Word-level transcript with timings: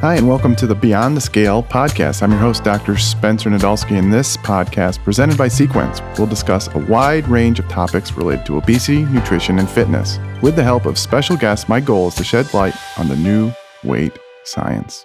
Hi, 0.00 0.14
and 0.14 0.28
welcome 0.28 0.54
to 0.54 0.66
the 0.68 0.76
Beyond 0.76 1.16
the 1.16 1.20
Scale 1.20 1.60
podcast. 1.60 2.22
I'm 2.22 2.30
your 2.30 2.38
host, 2.38 2.62
Dr. 2.62 2.96
Spencer 2.96 3.50
Nadolsky, 3.50 3.98
and 3.98 4.12
this 4.12 4.36
podcast, 4.36 5.02
presented 5.02 5.36
by 5.36 5.48
Sequence, 5.48 6.00
will 6.16 6.26
discuss 6.28 6.68
a 6.68 6.78
wide 6.78 7.26
range 7.26 7.58
of 7.58 7.66
topics 7.68 8.12
related 8.12 8.46
to 8.46 8.58
obesity, 8.58 9.06
nutrition, 9.06 9.58
and 9.58 9.68
fitness. 9.68 10.20
With 10.40 10.54
the 10.54 10.62
help 10.62 10.86
of 10.86 11.00
special 11.00 11.36
guests, 11.36 11.68
my 11.68 11.80
goal 11.80 12.06
is 12.06 12.14
to 12.14 12.22
shed 12.22 12.54
light 12.54 12.76
on 12.96 13.08
the 13.08 13.16
new 13.16 13.50
weight 13.82 14.16
science. 14.44 15.04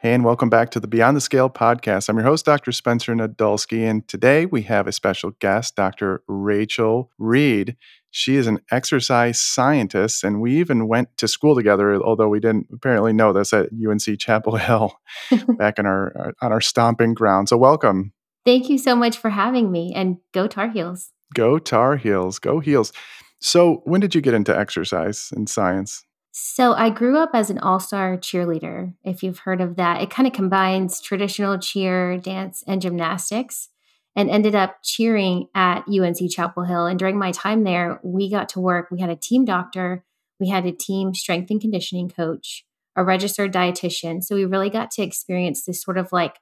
Hey, 0.00 0.14
and 0.14 0.24
welcome 0.24 0.48
back 0.48 0.70
to 0.70 0.78
the 0.78 0.86
Beyond 0.86 1.16
the 1.16 1.20
Scale 1.20 1.50
podcast. 1.50 2.08
I'm 2.08 2.14
your 2.14 2.24
host, 2.24 2.44
Dr. 2.44 2.70
Spencer 2.70 3.16
Nadolsky, 3.16 3.80
and 3.80 4.06
today 4.06 4.46
we 4.46 4.62
have 4.62 4.86
a 4.86 4.92
special 4.92 5.32
guest, 5.40 5.74
Dr. 5.74 6.22
Rachelle 6.30 7.08
Reed. 7.18 7.76
She 8.12 8.36
is 8.36 8.46
an 8.46 8.60
exercise 8.70 9.40
scientist, 9.40 10.22
and 10.22 10.40
we 10.40 10.56
even 10.56 10.86
went 10.86 11.16
to 11.16 11.26
school 11.26 11.56
together, 11.56 12.00
although 12.00 12.28
we 12.28 12.38
didn't 12.38 12.68
apparently 12.72 13.12
know 13.12 13.32
this 13.32 13.52
at 13.52 13.70
UNC 13.72 14.20
Chapel 14.20 14.54
Hill 14.56 15.00
back 15.58 15.80
in 15.80 15.86
our 15.86 16.16
uh, 16.16 16.46
on 16.46 16.52
our 16.52 16.60
stomping 16.60 17.12
ground. 17.12 17.48
So 17.48 17.56
welcome. 17.56 18.12
Thank 18.46 18.68
you 18.68 18.78
so 18.78 18.94
much 18.94 19.18
for 19.18 19.30
having 19.30 19.72
me 19.72 19.92
and 19.96 20.18
go 20.32 20.46
Tar 20.46 20.70
Heels. 20.70 21.10
Go 21.34 21.58
Tar 21.58 21.96
Heels. 21.96 22.38
Go 22.38 22.60
Heels. 22.60 22.92
So 23.40 23.82
when 23.84 24.00
did 24.00 24.14
you 24.14 24.20
get 24.20 24.34
into 24.34 24.56
exercise 24.56 25.30
and 25.34 25.48
science? 25.48 26.04
So 26.40 26.72
I 26.74 26.90
grew 26.90 27.18
up 27.18 27.30
as 27.34 27.50
an 27.50 27.58
all-star 27.58 28.16
cheerleader, 28.16 28.94
if 29.02 29.24
you've 29.24 29.40
heard 29.40 29.60
of 29.60 29.74
that. 29.74 30.02
It 30.02 30.10
kind 30.10 30.26
of 30.26 30.32
combines 30.32 31.00
traditional 31.00 31.58
cheer, 31.58 32.16
dance, 32.16 32.62
and 32.64 32.80
gymnastics 32.80 33.70
and 34.14 34.30
ended 34.30 34.54
up 34.54 34.76
cheering 34.84 35.48
at 35.56 35.84
UNC 35.88 36.30
Chapel 36.30 36.62
Hill. 36.62 36.86
And 36.86 36.96
during 36.96 37.18
my 37.18 37.32
time 37.32 37.64
there, 37.64 37.98
we 38.04 38.30
got 38.30 38.48
to 38.50 38.60
work. 38.60 38.88
We 38.92 39.00
had 39.00 39.10
a 39.10 39.16
team 39.16 39.44
doctor, 39.44 40.04
we 40.38 40.48
had 40.48 40.64
a 40.64 40.70
team 40.70 41.12
strength 41.12 41.50
and 41.50 41.60
conditioning 41.60 42.08
coach, 42.08 42.64
a 42.94 43.02
registered 43.02 43.52
dietitian. 43.52 44.22
So 44.22 44.36
we 44.36 44.44
really 44.44 44.70
got 44.70 44.92
to 44.92 45.02
experience 45.02 45.64
this 45.64 45.82
sort 45.82 45.98
of 45.98 46.12
like 46.12 46.38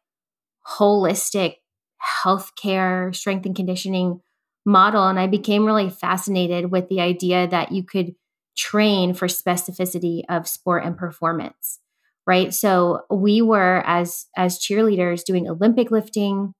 holistic 0.78 1.54
healthcare, 2.22 3.14
strength 3.14 3.46
and 3.46 3.56
conditioning 3.56 4.20
model. 4.66 5.06
And 5.08 5.18
I 5.18 5.26
became 5.26 5.64
really 5.64 5.88
fascinated 5.88 6.70
with 6.70 6.90
the 6.90 7.00
idea 7.00 7.48
that 7.48 7.72
you 7.72 7.82
could 7.82 8.14
train 8.56 9.14
for 9.14 9.28
specificity 9.28 10.22
of 10.28 10.48
sport 10.48 10.84
and 10.84 10.96
performance 10.96 11.80
right 12.26 12.54
so 12.54 13.02
we 13.10 13.42
were 13.42 13.82
as 13.86 14.26
as 14.36 14.58
cheerleaders 14.58 15.24
doing 15.24 15.48
olympic 15.48 15.90
lifting 15.90 16.54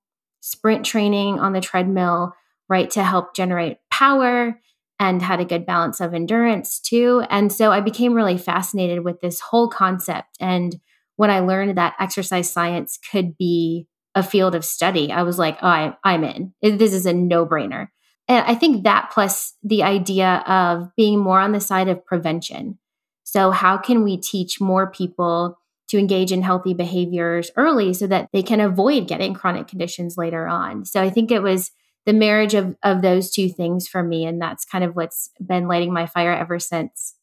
sprint 0.47 0.85
training 0.85 1.39
on 1.39 1.53
the 1.53 1.61
treadmill, 1.61 2.33
right, 2.69 2.89
to 2.91 3.03
help 3.03 3.35
generate 3.35 3.77
power 3.91 4.59
and 4.99 5.21
had 5.21 5.39
a 5.39 5.45
good 5.45 5.65
balance 5.65 5.99
of 6.01 6.13
endurance 6.13 6.79
too. 6.79 7.23
And 7.29 7.51
so 7.51 7.71
I 7.71 7.81
became 7.81 8.13
really 8.13 8.37
fascinated 8.37 9.03
with 9.03 9.21
this 9.21 9.39
whole 9.39 9.67
concept. 9.67 10.37
And 10.39 10.77
when 11.17 11.29
I 11.29 11.39
learned 11.39 11.77
that 11.77 11.95
exercise 11.99 12.51
science 12.51 12.97
could 13.11 13.37
be 13.37 13.87
a 14.15 14.23
field 14.23 14.55
of 14.55 14.65
study, 14.65 15.11
I 15.11 15.23
was 15.23 15.37
like, 15.37 15.57
oh, 15.61 15.67
I, 15.67 15.95
I'm 16.03 16.23
in. 16.23 16.53
This 16.61 16.93
is 16.93 17.05
a 17.05 17.13
no 17.13 17.45
brainer. 17.45 17.89
And 18.27 18.45
I 18.45 18.55
think 18.55 18.83
that 18.83 19.11
plus 19.13 19.53
the 19.63 19.83
idea 19.83 20.43
of 20.47 20.91
being 20.95 21.19
more 21.19 21.39
on 21.39 21.53
the 21.53 21.59
side 21.59 21.87
of 21.87 22.05
prevention. 22.05 22.77
So, 23.23 23.51
how 23.51 23.77
can 23.77 24.03
we 24.03 24.17
teach 24.17 24.59
more 24.61 24.87
people 24.89 25.57
to 25.89 25.97
engage 25.97 26.31
in 26.31 26.41
healthy 26.41 26.73
behaviors 26.73 27.49
early 27.55 27.93
so 27.93 28.07
that 28.07 28.29
they 28.33 28.43
can 28.43 28.59
avoid 28.59 29.07
getting 29.07 29.33
chronic 29.33 29.67
conditions 29.67 30.17
later 30.17 30.47
on. 30.47 30.85
So 30.85 31.01
I 31.01 31.09
think 31.09 31.31
it 31.31 31.41
was 31.41 31.71
the 32.05 32.13
marriage 32.13 32.53
of, 32.53 32.75
of 32.83 33.01
those 33.01 33.31
two 33.31 33.49
things 33.49 33.87
for 33.87 34.03
me. 34.03 34.25
And 34.25 34.41
that's 34.41 34.65
kind 34.65 34.83
of 34.83 34.95
what's 34.95 35.29
been 35.45 35.67
lighting 35.67 35.93
my 35.93 36.05
fire 36.05 36.33
ever 36.33 36.59
since. 36.59 37.15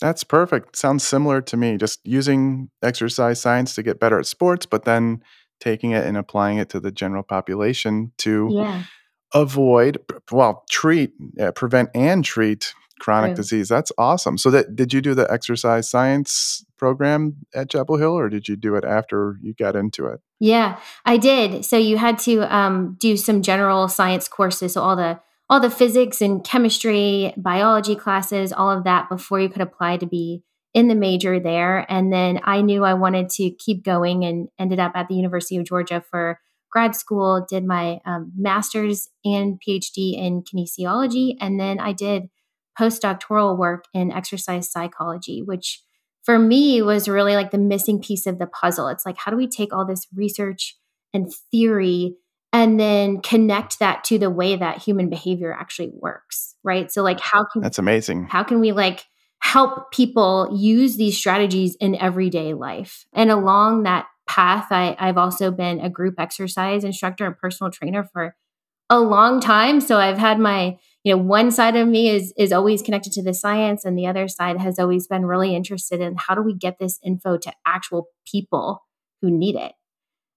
That's 0.00 0.22
perfect. 0.22 0.76
Sounds 0.76 1.06
similar 1.06 1.40
to 1.42 1.56
me. 1.56 1.76
Just 1.76 2.00
using 2.04 2.70
exercise 2.82 3.40
science 3.40 3.74
to 3.74 3.82
get 3.82 3.98
better 3.98 4.18
at 4.18 4.26
sports, 4.26 4.64
but 4.64 4.84
then 4.84 5.22
taking 5.60 5.90
it 5.90 6.04
and 6.04 6.16
applying 6.16 6.58
it 6.58 6.68
to 6.70 6.78
the 6.78 6.92
general 6.92 7.24
population 7.24 8.12
to 8.18 8.48
yeah. 8.52 8.84
Avoid, 9.34 9.98
well, 10.30 10.64
treat, 10.70 11.12
uh, 11.40 11.52
prevent, 11.52 11.90
and 11.94 12.24
treat 12.24 12.74
chronic 12.98 13.36
disease. 13.36 13.68
That's 13.68 13.92
awesome. 13.96 14.38
So 14.38 14.50
that 14.50 14.76
did 14.76 14.92
you 14.92 15.00
do 15.00 15.14
the 15.14 15.30
exercise 15.32 15.88
science 15.88 16.64
program 16.76 17.36
at 17.54 17.70
Chapel 17.70 17.96
Hill 17.96 18.12
or 18.12 18.28
did 18.28 18.48
you 18.48 18.56
do 18.56 18.74
it 18.74 18.84
after 18.84 19.38
you 19.40 19.54
got 19.54 19.76
into 19.76 20.06
it? 20.06 20.20
Yeah, 20.40 20.78
I 21.04 21.16
did. 21.16 21.64
So 21.64 21.76
you 21.76 21.96
had 21.96 22.18
to 22.20 22.42
um, 22.54 22.96
do 22.98 23.16
some 23.16 23.42
general 23.42 23.88
science 23.88 24.28
courses, 24.28 24.74
so 24.74 24.82
all 24.82 24.96
the 24.96 25.20
all 25.50 25.60
the 25.60 25.70
physics 25.70 26.20
and 26.20 26.44
chemistry, 26.44 27.32
biology 27.36 27.96
classes, 27.96 28.52
all 28.52 28.70
of 28.70 28.84
that 28.84 29.08
before 29.08 29.40
you 29.40 29.48
could 29.48 29.62
apply 29.62 29.96
to 29.96 30.06
be 30.06 30.42
in 30.74 30.88
the 30.88 30.94
major 30.94 31.40
there. 31.40 31.90
And 31.90 32.12
then 32.12 32.40
I 32.44 32.60
knew 32.60 32.84
I 32.84 32.92
wanted 32.94 33.30
to 33.30 33.50
keep 33.52 33.82
going 33.82 34.26
and 34.26 34.48
ended 34.58 34.78
up 34.78 34.92
at 34.94 35.08
the 35.08 35.14
University 35.14 35.56
of 35.56 35.64
Georgia 35.64 36.04
for 36.10 36.38
grad 36.70 36.94
school, 36.94 37.46
did 37.48 37.64
my 37.64 38.00
um, 38.04 38.32
master's 38.36 39.08
and 39.24 39.60
PhD 39.66 40.16
in 40.16 40.42
kinesiology. 40.42 41.36
And 41.40 41.58
then 41.58 41.78
I 41.80 41.92
did 41.92 42.28
postdoctoral 42.78 43.58
work 43.58 43.84
in 43.92 44.12
exercise 44.12 44.70
psychology, 44.70 45.42
which 45.42 45.82
for 46.22 46.38
me 46.38 46.82
was 46.82 47.08
really 47.08 47.34
like 47.34 47.50
the 47.50 47.58
missing 47.58 48.00
piece 48.00 48.26
of 48.26 48.38
the 48.38 48.46
puzzle. 48.46 48.88
It's 48.88 49.06
like, 49.06 49.16
how 49.18 49.30
do 49.30 49.36
we 49.36 49.48
take 49.48 49.72
all 49.72 49.86
this 49.86 50.06
research 50.14 50.76
and 51.14 51.32
theory 51.50 52.16
and 52.52 52.78
then 52.78 53.20
connect 53.20 53.78
that 53.78 54.04
to 54.04 54.18
the 54.18 54.30
way 54.30 54.56
that 54.56 54.82
human 54.82 55.08
behavior 55.08 55.52
actually 55.52 55.90
works? 55.92 56.54
Right. 56.62 56.90
So, 56.92 57.02
like, 57.02 57.20
how 57.20 57.44
can 57.50 57.62
that's 57.62 57.78
amazing. 57.78 58.26
How 58.30 58.44
can 58.44 58.60
we 58.60 58.72
like 58.72 59.04
help 59.40 59.90
people 59.90 60.50
use 60.54 60.96
these 60.96 61.16
strategies 61.16 61.76
in 61.80 61.94
everyday 61.94 62.54
life? 62.54 63.06
And 63.12 63.30
along 63.30 63.84
that 63.84 64.06
path, 64.28 64.66
I, 64.70 64.94
I've 64.98 65.18
also 65.18 65.50
been 65.50 65.80
a 65.80 65.90
group 65.90 66.14
exercise 66.18 66.84
instructor 66.84 67.26
and 67.26 67.36
personal 67.36 67.72
trainer 67.72 68.04
for 68.04 68.36
a 68.90 69.00
long 69.00 69.40
time. 69.40 69.80
So 69.80 69.98
I've 69.98 70.18
had 70.18 70.38
my 70.38 70.78
you 71.04 71.14
know 71.14 71.22
one 71.22 71.50
side 71.50 71.76
of 71.76 71.88
me 71.88 72.10
is 72.10 72.32
is 72.36 72.52
always 72.52 72.82
connected 72.82 73.12
to 73.14 73.22
the 73.22 73.34
science 73.34 73.84
and 73.84 73.98
the 73.98 74.06
other 74.06 74.28
side 74.28 74.58
has 74.60 74.78
always 74.78 75.06
been 75.06 75.26
really 75.26 75.56
interested 75.56 76.00
in 76.00 76.16
how 76.16 76.34
do 76.34 76.42
we 76.42 76.54
get 76.54 76.78
this 76.78 76.98
info 77.04 77.38
to 77.38 77.52
actual 77.66 78.08
people 78.30 78.84
who 79.22 79.30
need 79.30 79.56
it? 79.56 79.72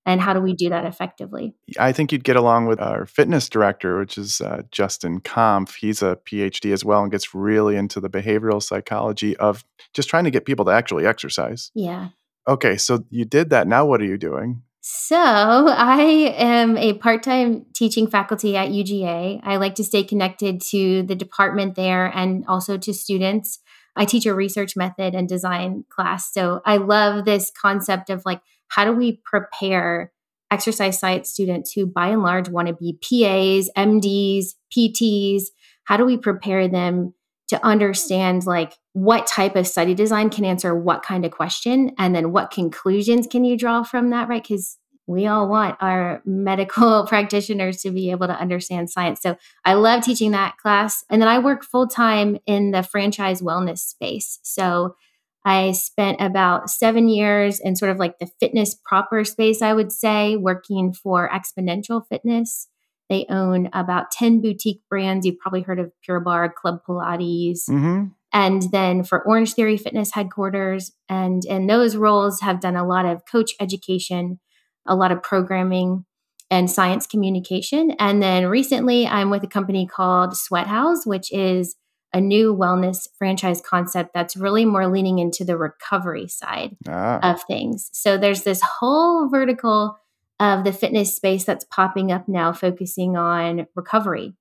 And 0.04 0.20
how 0.20 0.34
do 0.34 0.40
we 0.42 0.54
do 0.54 0.70
that 0.70 0.86
effectively? 0.86 1.54
I 1.78 1.92
think 1.92 2.12
you'd 2.12 2.24
get 2.24 2.36
along 2.36 2.66
with 2.66 2.82
our 2.82 3.06
fitness 3.06 3.48
director 3.48 4.00
which 4.00 4.18
is 4.18 4.42
uh, 4.42 4.64
justin 4.72 5.20
kampf. 5.20 5.76
He's 5.76 6.02
a 6.02 6.18
phd 6.28 6.72
as 6.74 6.84
well 6.84 7.04
and 7.04 7.12
gets 7.12 7.36
really 7.36 7.76
into 7.76 8.00
the 8.00 8.10
behavioral 8.10 8.64
psychology 8.64 9.38
of 9.38 9.64
just 9.94 10.10
trying 10.10 10.24
to 10.24 10.32
get 10.32 10.46
people 10.46 10.66
to 10.66 10.72
actually 10.72 11.06
exercise. 11.06 11.72
Yeah 11.76 12.10
okay 12.48 12.78
so 12.78 13.06
you 13.10 13.26
did 13.26 13.50
that 13.50 13.68
now 13.68 13.86
what 13.86 14.02
are 14.02 14.06
you 14.06 14.18
doing 14.18 14.62
so, 14.84 15.16
I 15.16 16.02
am 16.38 16.76
a 16.76 16.94
part 16.94 17.22
time 17.22 17.68
teaching 17.76 18.08
faculty 18.08 18.58
at 18.58 18.70
UGA. 18.70 19.40
I 19.44 19.58
like 19.58 19.76
to 19.76 19.84
stay 19.84 20.04
connected 20.04 20.60
to 20.72 21.04
the 21.04 21.14
department 21.14 21.76
there 21.76 22.08
and 22.08 22.44
also 22.48 22.80
to 22.80 22.92
students. 22.92 23.60
I 23.96 24.06
teach 24.06 24.26
a 24.26 24.34
research 24.34 24.76
method 24.76 25.14
and 25.14 25.30
design 25.30 25.86
class. 25.90 26.34
So, 26.34 26.62
I 26.66 26.78
love 26.78 27.26
this 27.26 27.52
concept 27.52 28.10
of 28.10 28.24
like, 28.26 28.42
how 28.70 28.86
do 28.86 28.94
we 28.94 29.22
prepare 29.24 30.12
exercise 30.50 31.00
science 31.00 31.30
students 31.30 31.74
who, 31.74 31.86
by 31.86 32.08
and 32.08 32.24
large, 32.24 32.50
want 32.50 32.68
to 32.68 32.74
be 32.74 32.94
PAs, 32.94 33.70
MDs, 33.78 34.56
PTs? 34.76 35.44
How 35.84 35.98
do 35.98 36.06
we 36.06 36.18
prepare 36.18 36.68
them 36.68 37.14
to 37.52 37.66
understand 37.66 38.46
like 38.46 38.78
what 38.94 39.28
type 39.28 39.58
of 39.58 39.68
study 39.68 39.94
design 39.94 40.30
can 40.30 40.46
answer 40.46 40.74
what 40.74 41.04
kind 41.04 41.26
of 41.26 41.32
question 41.32 41.92
and 42.00 42.16
then 42.16 42.32
what 42.32 42.50
conclusions 42.50 43.28
can 43.28 43.44
you 43.44 43.58
draw 43.58 43.84
from 43.84 44.10
that 44.10 44.30
right? 44.30 44.42
Because 44.42 44.78
we 45.06 45.28
all 45.28 45.50
want 45.50 45.76
our 45.82 46.22
medical 46.26 47.06
practitioners 47.06 47.82
to 47.82 47.92
be 47.92 48.10
able 48.12 48.28
to 48.28 48.40
understand 48.40 48.90
science. 48.90 49.22
So 49.22 49.36
i 49.66 49.74
love 49.74 50.02
teaching 50.02 50.32
that 50.32 50.56
class 50.58 51.04
and 51.10 51.22
then 51.22 51.28
i 51.28 51.40
work 51.40 51.66
full-time 51.66 52.38
in 52.46 52.72
the 52.72 52.84
franchise 52.84 53.42
wellness 53.42 53.80
space. 53.80 54.40
So 54.44 54.96
i 55.44 55.74
spent 55.74 56.22
about 56.22 56.70
seven 56.70 57.10
years 57.10 57.60
in 57.60 57.76
sort 57.76 57.92
of 57.92 57.98
like 57.98 58.18
the 58.20 58.30
fitness 58.40 58.78
proper 58.86 59.26
space 59.26 59.62
i 59.62 59.74
would 59.74 59.92
say 59.92 60.38
working 60.38 60.94
for 60.94 61.30
Xponential 61.30 62.02
Fitness 62.08 62.70
they 63.12 63.26
own 63.30 63.70
about 63.74 64.10
10 64.10 64.42
boutique 64.42 64.82
brands. 64.90 65.26
You've 65.26 65.38
probably 65.38 65.64
heard 65.64 65.80
of 65.80 65.92
Pure 66.02 66.22
Barre, 66.22 66.50
Club 66.50 66.80
Pilates. 66.88 67.70
Mm-hmm. 67.70 68.06
And 68.32 68.62
then 68.72 69.04
for 69.04 69.26
Orangetheory 69.28 69.78
Fitness 69.78 70.14
headquarters. 70.14 70.94
And 71.10 71.44
in 71.44 71.68
those 71.68 71.98
roles 71.98 72.40
have 72.40 72.62
done 72.62 72.78
a 72.78 72.88
lot 72.88 73.06
of 73.06 73.24
coach 73.30 73.52
education, 73.60 74.40
a 74.88 74.96
lot 74.96 75.12
of 75.12 75.22
programming 75.22 76.06
and 76.50 76.72
science 76.72 77.06
communication. 77.06 77.92
And 78.00 78.24
then 78.24 78.48
recently 78.48 79.06
I'm 79.06 79.30
with 79.30 79.44
a 79.44 79.48
company 79.48 79.86
called 79.86 80.32
SweatHouz, 80.32 81.06
which 81.06 81.34
is 81.34 81.76
a 82.14 82.22
new 82.22 82.56
wellness 82.56 83.10
franchise 83.18 83.62
concept 83.62 84.12
that's 84.14 84.38
really 84.38 84.64
more 84.64 84.88
leaning 84.88 85.20
into 85.20 85.44
the 85.44 85.58
recovery 85.58 86.30
side 86.30 86.78
ah. 86.88 87.20
of 87.22 87.44
things. 87.44 87.90
So 87.92 88.18
there's 88.18 88.44
this 88.44 88.62
whole 88.62 89.28
vertical 89.28 89.98
of 90.42 90.66
the 90.66 90.74
fitness 90.74 91.16
space 91.16 91.46
that's 91.46 91.66
popping 91.66 92.12
up 92.12 92.28
now, 92.28 92.52
focusing 92.52 93.16
on 93.16 93.68
recovery. 93.76 94.34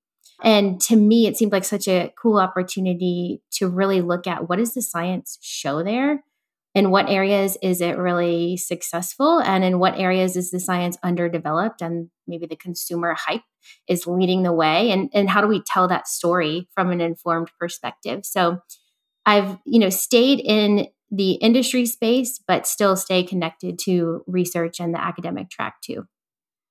And 0.43 0.81
to 0.83 0.97
me, 0.97 1.27
it 1.27 1.37
seemed 1.37 1.53
like 1.53 1.65
such 1.65 1.87
a 1.87 2.11
cool 2.21 2.39
opportunity 2.39 3.43
to 3.53 3.69
really 3.69 4.01
look 4.01 4.27
at 4.27 4.49
what 4.49 4.59
does 4.59 4.75
the 4.75 4.83
science 4.83 5.39
show 5.43 5.83
there? 5.85 6.25
in 6.75 6.91
what 6.91 7.09
areas 7.09 7.59
is 7.63 7.81
it 7.81 7.99
really 7.99 8.57
successful 8.57 9.41
and 9.41 9.65
in 9.65 9.79
what 9.79 9.99
areas 9.99 10.37
is 10.37 10.51
the 10.51 10.61
science 10.61 10.97
underdeveloped 11.03 11.83
and 11.83 12.11
maybe 12.27 12.47
the 12.47 12.57
consumer 12.57 13.15
hype 13.19 13.43
is 13.89 14.07
leading 14.07 14.43
the 14.43 14.53
way 14.53 14.91
and, 14.91 15.11
and 15.13 15.29
how 15.29 15.41
do 15.41 15.49
we 15.49 15.63
tell 15.67 15.89
that 15.89 16.07
story 16.07 16.69
from 16.75 16.91
an 16.91 17.01
informed 17.01 17.51
perspective 17.59 18.21
so 18.25 18.59
i've 19.27 19.59
you 19.65 19.79
know 19.79 19.91
stayed 19.91 20.41
in 20.41 20.87
the 21.11 21.33
industry 21.33 21.87
space 21.87 22.41
but 22.47 22.67
still 22.67 22.97
stay 22.97 23.23
connected 23.23 23.79
to 23.79 24.23
research 24.27 24.81
and 24.81 24.95
the 24.95 25.01
academic 25.01 25.51
track 25.51 25.81
too 25.83 26.07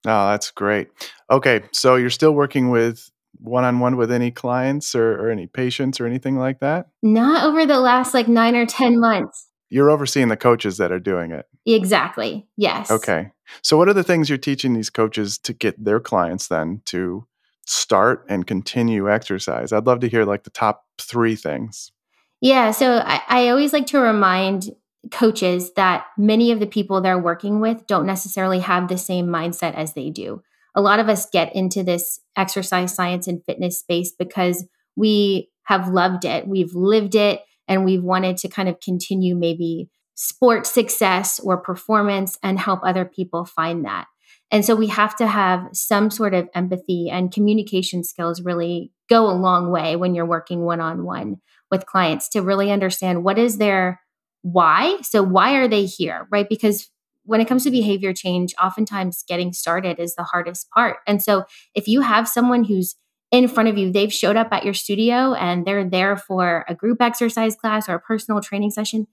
oh 0.06 0.30
that's 0.30 0.52
great 0.52 0.90
okay 1.30 1.62
so 1.72 1.96
you're 1.96 2.10
still 2.10 2.34
working 2.34 2.70
with 2.70 3.10
one-on-one 3.42 3.96
with 3.96 4.12
any 4.12 4.32
clients 4.32 4.96
or, 4.96 5.14
or 5.14 5.30
any 5.30 5.48
patients 5.48 6.00
or 6.00 6.06
anything 6.06 6.38
like 6.38 6.60
that 6.60 6.88
not 7.04 7.44
over 7.44 7.66
the 7.66 7.80
last 7.80 8.14
like 8.14 8.28
nine 8.28 8.56
or 8.56 8.66
ten 8.66 9.00
months 9.00 9.50
you're 9.70 9.92
overseeing 9.92 10.30
the 10.30 10.38
coaches 10.38 10.78
that 10.78 10.92
are 10.92 11.00
doing 11.00 11.32
it. 11.32 11.46
Exactly. 11.66 12.48
Yes. 12.58 12.90
Okay. 12.90 13.32
So, 13.62 13.78
what 13.78 13.88
are 13.88 13.94
the 13.94 14.04
things 14.04 14.30
you're 14.30 14.38
teaching 14.38 14.74
these 14.74 14.90
coaches 14.90 15.38
to 15.40 15.54
get 15.54 15.84
their 15.84 16.00
clients 16.00 16.48
then 16.48 16.82
to 16.86 17.26
start 17.66 18.26
and 18.28 18.48
continue 18.48 19.12
exercise? 19.12 19.72
I'd 19.72 19.86
love 19.86 20.00
to 20.02 20.10
hear 20.10 20.26
like 20.26 20.44
the 20.44 20.50
top 20.50 20.86
three 20.98 21.36
things. 21.36 21.92
Yeah. 22.42 22.72
So, 22.72 23.02
I, 23.06 23.22
I 23.28 23.50
always 23.50 23.74
like 23.74 23.88
to 23.88 24.00
remind 24.00 24.70
coaches 25.12 25.74
that 25.76 26.06
many 26.18 26.52
of 26.52 26.60
the 26.60 26.68
people 26.68 27.02
they're 27.02 27.20
working 27.20 27.60
with 27.60 27.88
don't 27.88 28.06
necessarily 28.06 28.60
have 28.60 28.88
the 28.88 28.98
same 28.98 29.28
mindset 29.28 29.74
as 29.76 29.94
they 29.94 30.10
do. 30.10 30.42
A 30.76 30.82
lot 30.82 31.00
of 31.00 31.10
us 31.10 31.30
get 31.32 31.56
into 31.56 31.84
this 31.84 32.20
exercise 32.38 32.94
science 32.94 33.28
and 33.28 33.44
fitness 33.46 33.80
space 33.80 34.14
because 34.18 34.66
we 34.96 35.50
have 35.64 35.90
loved 35.90 36.26
it, 36.26 36.48
we've 36.48 36.74
lived 36.74 37.16
it 37.16 37.42
and 37.68 37.86
we've 37.86 38.04
wanted 38.04 38.38
to 38.38 38.50
kind 38.50 38.68
of 38.68 38.80
continue 38.80 39.36
maybe 39.36 39.90
sports 40.16 40.70
success 40.70 41.40
or 41.40 41.58
performance 41.58 42.38
and 42.44 42.60
help 42.60 42.82
other 42.84 43.06
people 43.06 43.46
find 43.46 43.86
that. 43.86 44.06
And 44.52 44.66
so 44.66 44.76
we 44.76 44.88
have 44.88 45.16
to 45.18 45.28
have 45.28 45.70
some 45.74 46.10
sort 46.10 46.34
of 46.34 46.50
empathy 46.56 47.10
and 47.10 47.32
communication 47.32 48.04
skills 48.04 48.42
really 48.42 48.92
go 49.10 49.30
a 49.30 49.34
long 49.34 49.72
way 49.72 49.96
when 49.96 50.16
you're 50.16 50.26
working 50.26 50.62
one 50.62 50.80
on 50.80 51.04
one 51.04 51.38
with 51.72 51.86
clients 51.86 52.30
to 52.30 52.42
really 52.42 52.72
understand 52.72 53.24
what 53.24 53.38
is 53.38 53.58
their 53.58 54.02
why. 54.42 54.98
So, 55.02 55.22
why 55.22 55.56
are 55.56 55.68
they 55.68 55.86
here, 55.86 56.28
right? 56.32 56.48
Because 56.48 56.90
when 57.24 57.42
it 57.42 57.48
comes 57.48 57.64
to 57.66 57.72
behavior 57.72 58.14
change, 58.14 58.54
oftentimes 58.62 59.24
getting 59.28 59.54
started 59.54 60.00
is 60.00 60.16
the 60.16 60.24
hardest 60.24 60.70
part. 60.72 60.98
And 61.06 61.22
so, 61.22 61.44
if 61.76 61.88
you 61.88 62.02
have 62.02 62.28
someone 62.28 62.64
who's 62.64 62.96
in 63.32 63.48
front 63.48 63.70
of 63.70 63.78
you. 63.78 63.92
They've 63.92 64.14
showed 64.14 64.36
up 64.36 64.52
at 64.52 64.66
your 64.66 64.74
studio 64.74 65.34
and 65.34 65.66
they're 65.66 65.88
there 65.88 66.18
for 66.18 66.66
a 66.68 66.76
group 66.76 67.02
exercise 67.02 67.56
class 67.56 67.88
or 67.88 67.96
a 67.96 68.00
personal 68.00 68.42
training 68.42 68.72
session. 68.72 69.08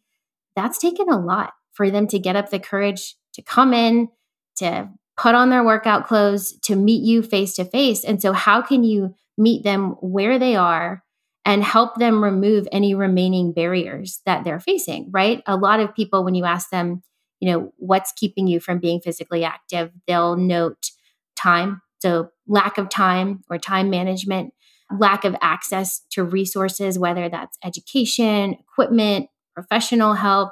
That's 0.55 0.79
taken 0.79 1.09
a 1.11 1.21
lot 1.21 1.53
for 1.73 1.91
them 1.91 2.07
to 2.09 2.19
get 2.19 2.37
up 2.37 2.51
the 2.51 2.59
courage 2.59 3.17
to 3.35 3.43
come 3.43 3.75
in, 3.75 4.09
to 4.57 4.89
put 5.19 5.35
on 5.35 5.51
their 5.51 5.65
workout 5.65 6.07
clothes, 6.07 6.59
to 6.63 6.77
meet 6.77 7.03
you 7.03 7.23
face 7.23 7.55
to 7.57 7.65
face. 7.65 8.05
And 8.05 8.21
so, 8.23 8.33
how 8.33 8.63
can 8.63 8.85
you 8.85 9.15
meet 9.39 9.65
them 9.65 9.91
where 10.01 10.39
they 10.39 10.57
are 10.57 11.03
and 11.45 11.63
help 11.63 11.95
them 11.97 12.23
remove 12.25 12.67
any 12.73 12.95
remaining 12.95 13.53
barriers 13.53 14.21
that 14.27 14.45
they're 14.45 14.61
facing, 14.61 15.09
right? 15.13 15.43
A 15.47 15.57
lot 15.57 15.81
of 15.81 15.95
people, 15.95 16.25
when 16.25 16.35
you 16.35 16.45
ask 16.45 16.71
them, 16.71 17.03
you 17.41 17.51
know, 17.51 17.73
what's 17.77 18.13
keeping 18.13 18.47
you 18.49 18.59
from 18.61 18.79
being 18.79 19.01
physically 19.01 19.45
active, 19.45 19.93
they'll 20.09 20.37
note 20.37 20.91
time, 21.37 21.83
so, 22.01 22.31
lack 22.47 22.79
of 22.79 22.89
time 22.89 23.43
or 23.49 23.59
time 23.59 23.91
management, 23.91 24.53
lack 24.97 25.25
of 25.25 25.37
access 25.41 26.01
to 26.11 26.25
resources, 26.25 26.99
whether 26.99 27.29
that's 27.29 27.59
education, 27.65 28.55
equipment, 28.61 29.29
professional 29.55 30.15
help, 30.15 30.51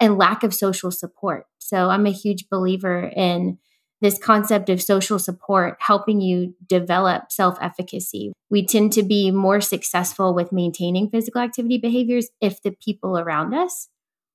and 0.00 0.18
lack 0.18 0.42
of 0.42 0.54
social 0.54 0.90
support. 0.90 1.46
So, 1.58 1.90
I'm 1.90 2.06
a 2.06 2.10
huge 2.10 2.48
believer 2.48 3.10
in 3.16 3.58
this 4.00 4.18
concept 4.18 4.68
of 4.68 4.82
social 4.82 5.18
support 5.18 5.76
helping 5.80 6.20
you 6.20 6.54
develop 6.66 7.32
self 7.32 7.56
efficacy. 7.60 8.32
We 8.50 8.66
tend 8.66 8.92
to 8.92 9.02
be 9.02 9.30
more 9.30 9.60
successful 9.60 10.34
with 10.34 10.52
maintaining 10.52 11.10
physical 11.10 11.40
activity 11.40 11.78
behaviors 11.78 12.28
if 12.40 12.62
the 12.62 12.72
people 12.72 13.18
around 13.18 13.54
us 13.54 13.88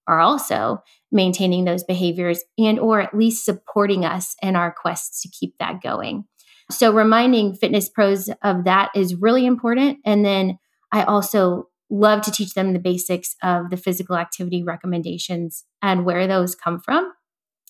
are 0.08 0.20
also 0.20 0.82
maintaining 1.12 1.66
those 1.66 1.84
behaviors 1.84 2.44
and 2.58 2.80
or 2.80 3.02
at 3.02 3.16
least 3.16 3.46
supporting 3.46 4.04
us 4.04 4.36
in 4.42 4.56
our 4.56 4.74
quests 4.74 5.22
to 5.22 5.30
keep 5.30 5.54
that 5.60 5.82
going. 5.82 6.26
So 6.72 6.92
reminding 6.92 7.56
fitness 7.56 7.90
pros 7.90 8.30
of 8.44 8.64
that 8.64 8.92
is 8.96 9.16
really 9.16 9.46
important. 9.46 10.00
And 10.06 10.26
then 10.26 10.58
I 10.92 11.04
also 11.04 11.68
love 11.90 12.22
to 12.22 12.32
teach 12.32 12.54
them 12.54 12.74
the 12.74 12.80
basics 12.80 13.36
of 13.44 13.70
the 13.70 13.78
physical 13.78 14.16
activity 14.16 14.64
recommendations 14.64 15.66
and 15.82 16.06
where 16.06 16.26
those 16.26 16.56
come 16.56 16.80
from. 16.80 17.12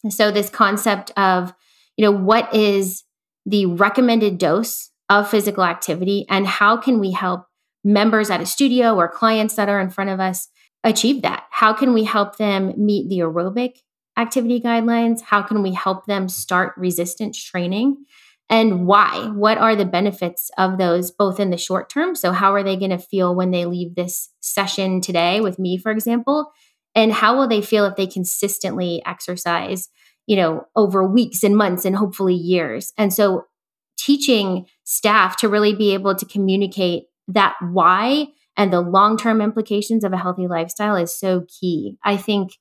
So 0.10 0.32
this 0.32 0.50
concept 0.50 1.12
of, 1.18 1.54
you 1.98 2.06
know, 2.06 2.12
what 2.12 2.54
is 2.54 3.04
the 3.46 3.66
recommended 3.66 4.38
dose 4.38 4.90
of 5.10 5.30
physical 5.30 5.64
activity 5.64 6.26
and 6.30 6.48
how 6.48 6.78
can 6.78 7.00
we 7.00 7.12
help 7.12 7.46
members 7.84 8.30
at 8.30 8.42
a 8.42 8.46
studio 8.46 8.96
or 8.96 9.08
clients 9.08 9.56
that 9.56 9.70
are 9.70 9.80
in 9.80 9.90
front 9.90 10.10
of 10.10 10.20
us 10.20 10.48
achieve 10.84 11.22
that? 11.24 11.46
How 11.50 11.74
can 11.74 11.94
we 11.94 12.04
help 12.04 12.38
them 12.38 12.74
meet 12.78 13.10
the 13.10 13.20
aerobic 13.20 13.80
activity 14.18 14.62
guidelines? 14.62 15.22
How 15.22 15.42
can 15.42 15.62
we 15.64 15.74
help 15.74 16.06
them 16.06 16.30
start 16.30 16.74
resistance 16.78 17.42
training? 17.44 18.06
and 18.52 18.86
why 18.86 19.32
what 19.34 19.58
are 19.58 19.76
the 19.76 19.86
benefits 19.86 20.52
of 20.58 20.78
those 20.78 21.10
both 21.10 21.40
in 21.40 21.50
the 21.50 21.58
short 21.58 21.90
term 21.90 22.14
so 22.14 22.32
how 22.32 22.54
are 22.54 22.64
they 22.64 22.76
going 22.76 22.92
to 22.92 23.00
feel 23.00 23.34
when 23.34 23.50
they 23.50 23.66
leave 23.66 23.96
this 23.96 24.30
session 24.42 25.02
today 25.02 25.42
with 25.42 25.58
me 25.58 25.78
for 25.78 25.92
example 25.92 26.52
and 26.94 27.14
how 27.14 27.38
will 27.38 27.48
they 27.48 27.62
feel 27.62 27.86
if 27.86 27.96
they 27.96 28.06
consistently 28.06 29.02
exercise 29.06 29.88
you 30.28 30.36
know 30.36 30.66
over 30.76 31.04
weeks 31.04 31.44
and 31.44 31.56
months 31.56 31.86
and 31.86 31.96
hopefully 31.96 32.36
years 32.36 32.94
and 32.98 33.14
so 33.14 33.46
teaching 33.98 34.66
staff 34.84 35.38
to 35.38 35.48
really 35.48 35.76
be 35.76 35.94
able 35.94 36.16
to 36.16 36.26
communicate 36.26 37.04
that 37.28 37.56
why 37.72 38.28
and 38.58 38.74
the 38.74 38.82
long-term 38.82 39.42
implications 39.42 40.04
of 40.04 40.14
a 40.14 40.18
healthy 40.18 40.48
lifestyle 40.48 40.96
is 40.96 41.18
so 41.18 41.46
key 41.60 41.98
i 42.04 42.16
think 42.18 42.54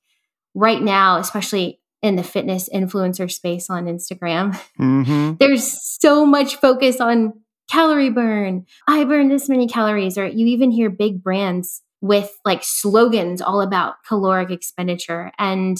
right 0.53 0.81
now 0.81 1.17
especially 1.17 1.79
in 2.01 2.15
the 2.15 2.23
fitness 2.23 2.67
influencer 2.73 3.31
space 3.31 3.69
on 3.69 3.85
Instagram. 3.85 4.59
Mm-hmm. 4.79 5.33
There's 5.39 5.79
so 5.81 6.25
much 6.25 6.55
focus 6.55 6.99
on 6.99 7.33
calorie 7.69 8.09
burn. 8.09 8.65
I 8.87 9.03
burn 9.03 9.29
this 9.29 9.47
many 9.47 9.67
calories, 9.67 10.17
or 10.17 10.25
you 10.25 10.47
even 10.47 10.71
hear 10.71 10.89
big 10.89 11.23
brands 11.23 11.81
with 12.01 12.31
like 12.43 12.63
slogans 12.63 13.41
all 13.41 13.61
about 13.61 13.95
caloric 14.07 14.49
expenditure. 14.49 15.31
And 15.37 15.77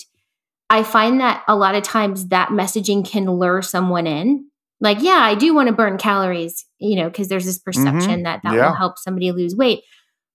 I 0.72 0.84
find 0.84 1.20
that 1.20 1.44
a 1.50 1.56
lot 1.56 1.76
of 1.76 1.84
times 1.84 2.30
that 2.30 2.48
messaging 2.48 3.06
can 3.06 3.30
lure 3.30 3.62
someone 3.62 4.08
in. 4.08 4.46
Like, 4.80 5.02
yeah, 5.02 5.20
I 5.20 5.36
do 5.36 5.54
want 5.54 5.68
to 5.68 5.74
burn 5.74 5.98
calories, 5.98 6.66
you 6.80 6.96
know, 6.96 7.10
because 7.10 7.28
there's 7.28 7.44
this 7.44 7.60
perception 7.60 8.00
mm-hmm. 8.00 8.24
that 8.24 8.40
that 8.44 8.54
yeah. 8.56 8.68
will 8.68 8.76
help 8.76 8.98
somebody 8.98 9.34
lose 9.34 9.54
weight. 9.54 9.84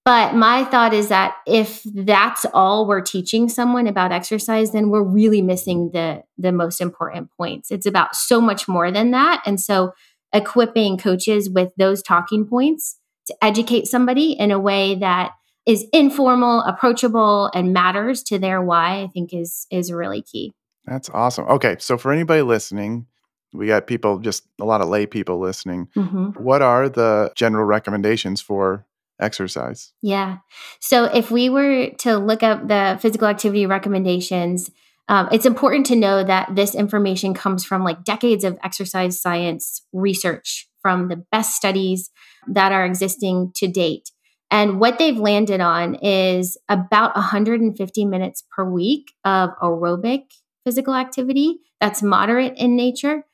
But 0.05 0.35
my 0.35 0.63
thought 0.63 0.93
is 0.93 1.09
that 1.09 1.37
if 1.47 1.81
that's 1.83 2.45
all 2.53 2.87
we're 2.87 3.01
teaching 3.01 3.49
someone 3.49 3.87
about 3.87 4.11
exercise, 4.11 4.71
then 4.71 4.91
we're 4.91 5.03
really 5.03 5.41
missing 5.41 5.89
the 5.91 6.21
the 6.37 6.51
most 6.51 6.81
important 6.81 7.31
points. 7.35 7.71
It's 7.71 7.87
about 7.87 8.15
so 8.15 8.39
much 8.39 8.67
more 8.67 8.91
than 8.91 9.09
that. 9.11 9.41
And 9.43 9.59
so 9.59 9.93
equipping 10.33 10.99
coaches 10.99 11.49
with 11.49 11.71
those 11.77 12.03
talking 12.03 12.45
points 12.45 12.99
to 13.25 13.35
educate 13.43 13.87
somebody 13.87 14.33
in 14.33 14.51
a 14.51 14.59
way 14.59 14.93
that 14.95 15.31
is 15.67 15.85
informal, 15.93 16.61
approachable, 16.61 17.51
and 17.53 17.73
matters 17.73 18.23
to 18.23 18.39
their 18.39 18.61
why, 18.61 19.01
I 19.01 19.07
think 19.07 19.33
is 19.33 19.67
is 19.69 19.91
really 19.91 20.21
key. 20.21 20.53
That's 20.85 21.09
awesome. 21.09 21.45
Okay, 21.47 21.75
so 21.79 21.97
for 21.97 22.11
anybody 22.11 22.41
listening, 22.41 23.07
we 23.53 23.67
got 23.67 23.87
people 23.87 24.19
just 24.19 24.47
a 24.59 24.65
lot 24.65 24.81
of 24.81 24.87
lay 24.87 25.05
people 25.05 25.39
listening. 25.39 25.89
Mm-hmm. 25.95 26.41
What 26.41 26.61
are 26.61 26.87
the 26.87 27.31
general 27.35 27.65
recommendations 27.65 28.41
for 28.41 28.87
exercise. 29.19 29.93
Yeah. 30.01 30.37
So 30.79 31.05
if 31.05 31.31
we 31.31 31.49
were 31.49 31.89
to 31.99 32.17
look 32.17 32.43
up 32.43 32.67
the 32.67 32.97
physical 33.01 33.27
activity 33.27 33.65
recommendations, 33.65 34.69
um, 35.09 35.29
it's 35.31 35.45
important 35.45 35.85
to 35.87 35.95
know 35.95 36.23
that 36.23 36.55
this 36.55 36.75
information 36.75 37.33
comes 37.33 37.63
from 37.63 37.83
like 37.83 38.03
decades 38.03 38.43
of 38.43 38.57
exercise 38.63 39.19
science 39.19 39.81
research 39.93 40.67
from 40.81 41.07
the 41.07 41.25
best 41.31 41.55
studies 41.55 42.09
that 42.47 42.71
are 42.71 42.85
existing 42.85 43.51
to 43.55 43.67
date. 43.67 44.11
And 44.49 44.79
what 44.79 44.97
they've 44.97 45.17
landed 45.17 45.59
on 45.59 45.95
is 45.95 46.57
about 46.69 47.15
150 47.15 48.05
minutes 48.05 48.43
per 48.55 48.63
week 48.69 49.13
of 49.25 49.49
aerobic 49.61 50.23
physical 50.63 50.95
activity 50.95 51.59
that's 51.79 52.01
moderate 52.01 52.53
in 52.57 52.75
nature, 52.75 53.25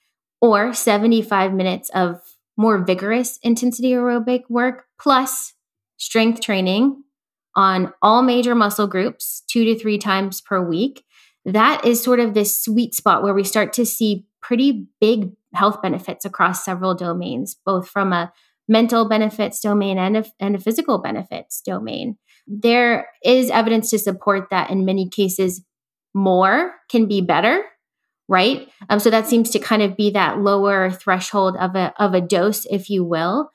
or 0.42 0.74
75 0.74 1.54
minutes 1.54 1.90
of 1.92 2.20
more 2.58 2.84
vigorous 2.84 3.40
intensity 3.42 3.92
aerobic 3.92 4.42
work, 4.50 4.86
plus 5.00 5.54
strength 5.98 6.42
training 6.42 7.04
on 7.56 7.94
all 8.02 8.22
major 8.22 8.56
muscle 8.56 8.88
groups 8.88 9.44
two 9.50 9.64
to 9.66 9.80
three 9.80 9.98
times 9.98 10.42
per 10.42 10.62
week. 10.62 11.04
That 11.46 11.86
is 11.86 12.04
sort 12.04 12.20
of 12.20 12.34
this 12.34 12.62
sweet 12.62 12.94
spot 12.94 13.24
where 13.24 13.34
we 13.34 13.44
start 13.44 13.74
to 13.74 13.86
see 13.86 14.26
pretty 14.42 14.88
big 15.00 15.32
health 15.54 15.82
benefits 15.82 16.26
across 16.26 16.66
several 16.66 16.96
domains, 16.96 17.56
both 17.66 17.88
from 17.88 18.12
a 18.14 18.32
mental 18.68 19.08
benefits 19.08 19.60
domain 19.60 19.98
and 19.98 20.18
a, 20.18 20.26
and 20.40 20.56
a 20.56 20.60
physical 20.60 21.00
benefits 21.00 21.62
domain. 21.62 22.18
there 22.48 23.08
is 23.24 23.50
evidence 23.50 23.90
to 23.90 24.00
support 24.00 24.50
that 24.52 24.70
in 24.70 24.86
many 24.86 25.10
cases, 25.10 25.64
more 26.14 26.74
can 26.90 27.08
be 27.08 27.22
better 27.22 27.64
right 28.28 28.70
um, 28.90 29.00
so 29.00 29.10
that 29.10 29.28
seems 29.28 29.50
to 29.50 29.60
kind 29.60 29.82
of 29.82 29.98
be 29.98 30.12
that 30.12 30.40
lower 30.40 30.92
threshold 30.92 31.58
of 31.58 31.76
a 31.76 31.94
of 32.00 32.14
a 32.14 32.22
dose 32.22 32.66
if 32.70 32.90
you 32.90 33.04
will 33.04 33.50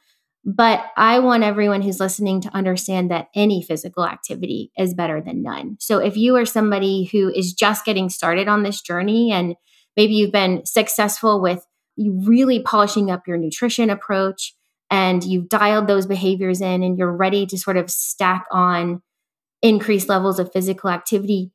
but 0.44 0.86
I 0.96 1.18
want 1.18 1.42
everyone 1.42 1.82
who's 1.82 2.00
listening 2.00 2.40
to 2.40 2.54
understand 2.54 3.10
that 3.10 3.28
any 3.34 3.62
physical 3.62 4.06
activity 4.06 4.72
is 4.78 4.94
better 4.94 5.20
than 5.20 5.42
none. 5.42 5.76
So 5.78 5.98
if 5.98 6.16
you 6.16 6.36
are 6.36 6.46
somebody 6.46 7.04
who 7.04 7.28
is 7.28 7.52
just 7.52 7.84
getting 7.84 8.08
started 8.08 8.48
on 8.48 8.62
this 8.62 8.80
journey 8.80 9.30
and 9.30 9.56
maybe 9.94 10.14
you've 10.14 10.32
been 10.32 10.64
successful 10.64 11.42
with 11.42 11.66
really 11.98 12.62
polishing 12.62 13.10
up 13.10 13.26
your 13.26 13.36
nutrition 13.36 13.90
approach 13.90 14.54
and 14.90 15.22
you've 15.24 15.48
dialed 15.48 15.86
those 15.86 16.06
behaviors 16.06 16.60
in 16.60 16.82
and 16.82 16.98
you're 16.98 17.12
ready 17.12 17.46
to 17.46 17.58
sort 17.58 17.76
of 17.76 17.90
stack 17.90 18.46
on 18.50 19.02
increased 19.62 20.08
levels 20.08 20.38
of 20.38 20.52
physical 20.52 20.90
activity, 20.90 21.52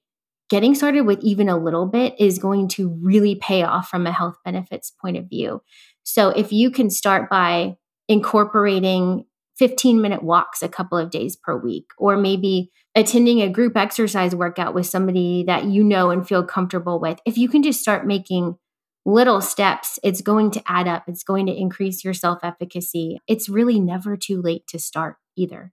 getting 0.49 0.75
started 0.75 1.01
with 1.01 1.19
even 1.21 1.49
a 1.49 1.57
little 1.57 1.85
bit 1.85 2.15
is 2.19 2.37
going 2.37 2.67
to 2.67 2.89
really 3.01 3.35
pay 3.35 3.63
off 3.63 3.89
from 3.89 4.05
a 4.05 4.11
health 4.11 4.35
benefits 4.43 4.91
point 5.01 5.17
of 5.17 5.29
view. 5.29 5.61
So 6.03 6.29
if 6.29 6.51
you 6.51 6.69
can 6.69 6.89
start 6.89 7.29
by 7.29 7.77
incorporating 8.07 9.25
15 9.57 10.01
minute 10.01 10.23
walks 10.23 10.61
a 10.61 10.69
couple 10.69 10.97
of 10.97 11.11
days 11.11 11.35
per 11.35 11.55
week, 11.55 11.85
or 11.97 12.17
maybe 12.17 12.71
attending 12.95 13.41
a 13.41 13.49
group 13.49 13.77
exercise 13.77 14.35
workout 14.35 14.73
with 14.73 14.85
somebody 14.85 15.43
that 15.47 15.65
you 15.65 15.83
know 15.83 16.09
and 16.09 16.27
feel 16.27 16.43
comfortable 16.43 16.99
with. 16.99 17.19
If 17.25 17.37
you 17.37 17.47
can 17.47 17.63
just 17.63 17.81
start 17.81 18.05
making 18.05 18.57
little 19.05 19.41
steps, 19.41 19.99
it's 20.03 20.21
going 20.21 20.51
to 20.51 20.63
add 20.65 20.87
up. 20.87 21.03
It's 21.07 21.23
going 21.23 21.45
to 21.47 21.55
increase 21.55 22.03
your 22.03 22.13
self 22.13 22.39
efficacy. 22.43 23.19
It's 23.27 23.49
really 23.49 23.79
never 23.79 24.15
too 24.17 24.41
late 24.41 24.67
to 24.67 24.79
start 24.79 25.17
either. 25.35 25.71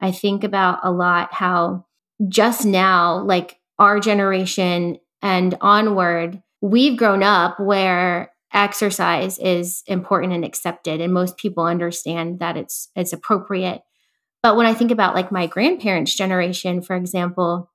I 0.00 0.12
think 0.12 0.44
about 0.44 0.80
a 0.82 0.90
lot 0.90 1.32
how 1.32 1.86
just 2.28 2.64
now, 2.64 3.22
like 3.22 3.58
our 3.78 4.00
generation 4.00 4.98
and 5.22 5.56
onward, 5.60 6.42
we've 6.60 6.96
grown 6.96 7.22
up 7.22 7.58
where 7.60 8.32
exercise 8.54 9.38
is 9.38 9.82
important 9.86 10.32
and 10.32 10.44
accepted 10.44 11.00
and 11.00 11.12
most 11.12 11.36
people 11.36 11.64
understand 11.64 12.38
that 12.38 12.56
it's 12.56 12.88
it's 12.94 13.12
appropriate 13.12 13.82
but 14.44 14.56
when 14.56 14.64
i 14.64 14.72
think 14.72 14.92
about 14.92 15.12
like 15.12 15.32
my 15.32 15.48
grandparents 15.48 16.14
generation 16.14 16.80
for 16.80 16.94
example 16.94 17.68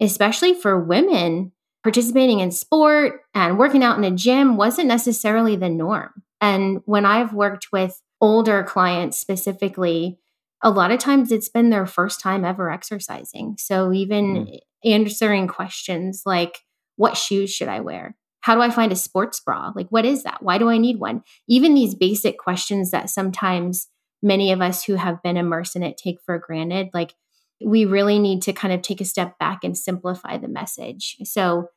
especially 0.00 0.54
for 0.54 0.78
women 0.78 1.50
participating 1.82 2.40
in 2.40 2.50
sport 2.50 3.22
and 3.34 3.58
working 3.58 3.82
out 3.82 3.98
in 3.98 4.04
a 4.04 4.10
gym 4.10 4.56
wasn't 4.56 4.88
necessarily 4.88 5.56
the 5.56 5.68
norm 5.68 6.22
and 6.40 6.80
when 6.84 7.04
i've 7.04 7.32
worked 7.32 7.68
with 7.72 8.00
older 8.20 8.62
clients 8.62 9.18
specifically 9.18 10.18
a 10.62 10.70
lot 10.70 10.90
of 10.90 10.98
times 10.98 11.32
it's 11.32 11.48
been 11.48 11.70
their 11.70 11.86
first 11.86 12.20
time 12.20 12.44
ever 12.44 12.70
exercising 12.70 13.56
so 13.58 13.92
even 13.92 14.46
mm. 14.46 14.58
answering 14.84 15.46
questions 15.48 16.22
like 16.26 16.58
what 16.96 17.16
shoes 17.16 17.52
should 17.52 17.68
i 17.68 17.80
wear 17.80 18.14
how 18.40 18.54
do 18.54 18.62
I 18.62 18.70
find 18.70 18.90
a 18.90 18.96
sports 18.96 19.40
bra? 19.40 19.72
Like, 19.74 19.88
what 19.90 20.04
is 20.04 20.22
that? 20.22 20.42
Why 20.42 20.58
do 20.58 20.68
I 20.68 20.78
need 20.78 20.98
one? 20.98 21.22
Even 21.46 21.74
these 21.74 21.94
basic 21.94 22.38
questions 22.38 22.90
that 22.90 23.10
sometimes 23.10 23.88
many 24.22 24.52
of 24.52 24.60
us 24.60 24.84
who 24.84 24.94
have 24.94 25.22
been 25.22 25.36
immersed 25.36 25.76
in 25.76 25.82
it 25.82 25.98
take 25.98 26.20
for 26.24 26.38
granted, 26.38 26.90
like, 26.92 27.14
we 27.64 27.84
really 27.84 28.18
need 28.18 28.42
to 28.42 28.52
kind 28.52 28.72
of 28.72 28.82
take 28.82 29.00
a 29.00 29.04
step 29.04 29.38
back 29.38 29.64
and 29.64 29.76
simplify 29.76 30.38
the 30.38 30.48
message. 30.48 31.16
So, 31.24 31.68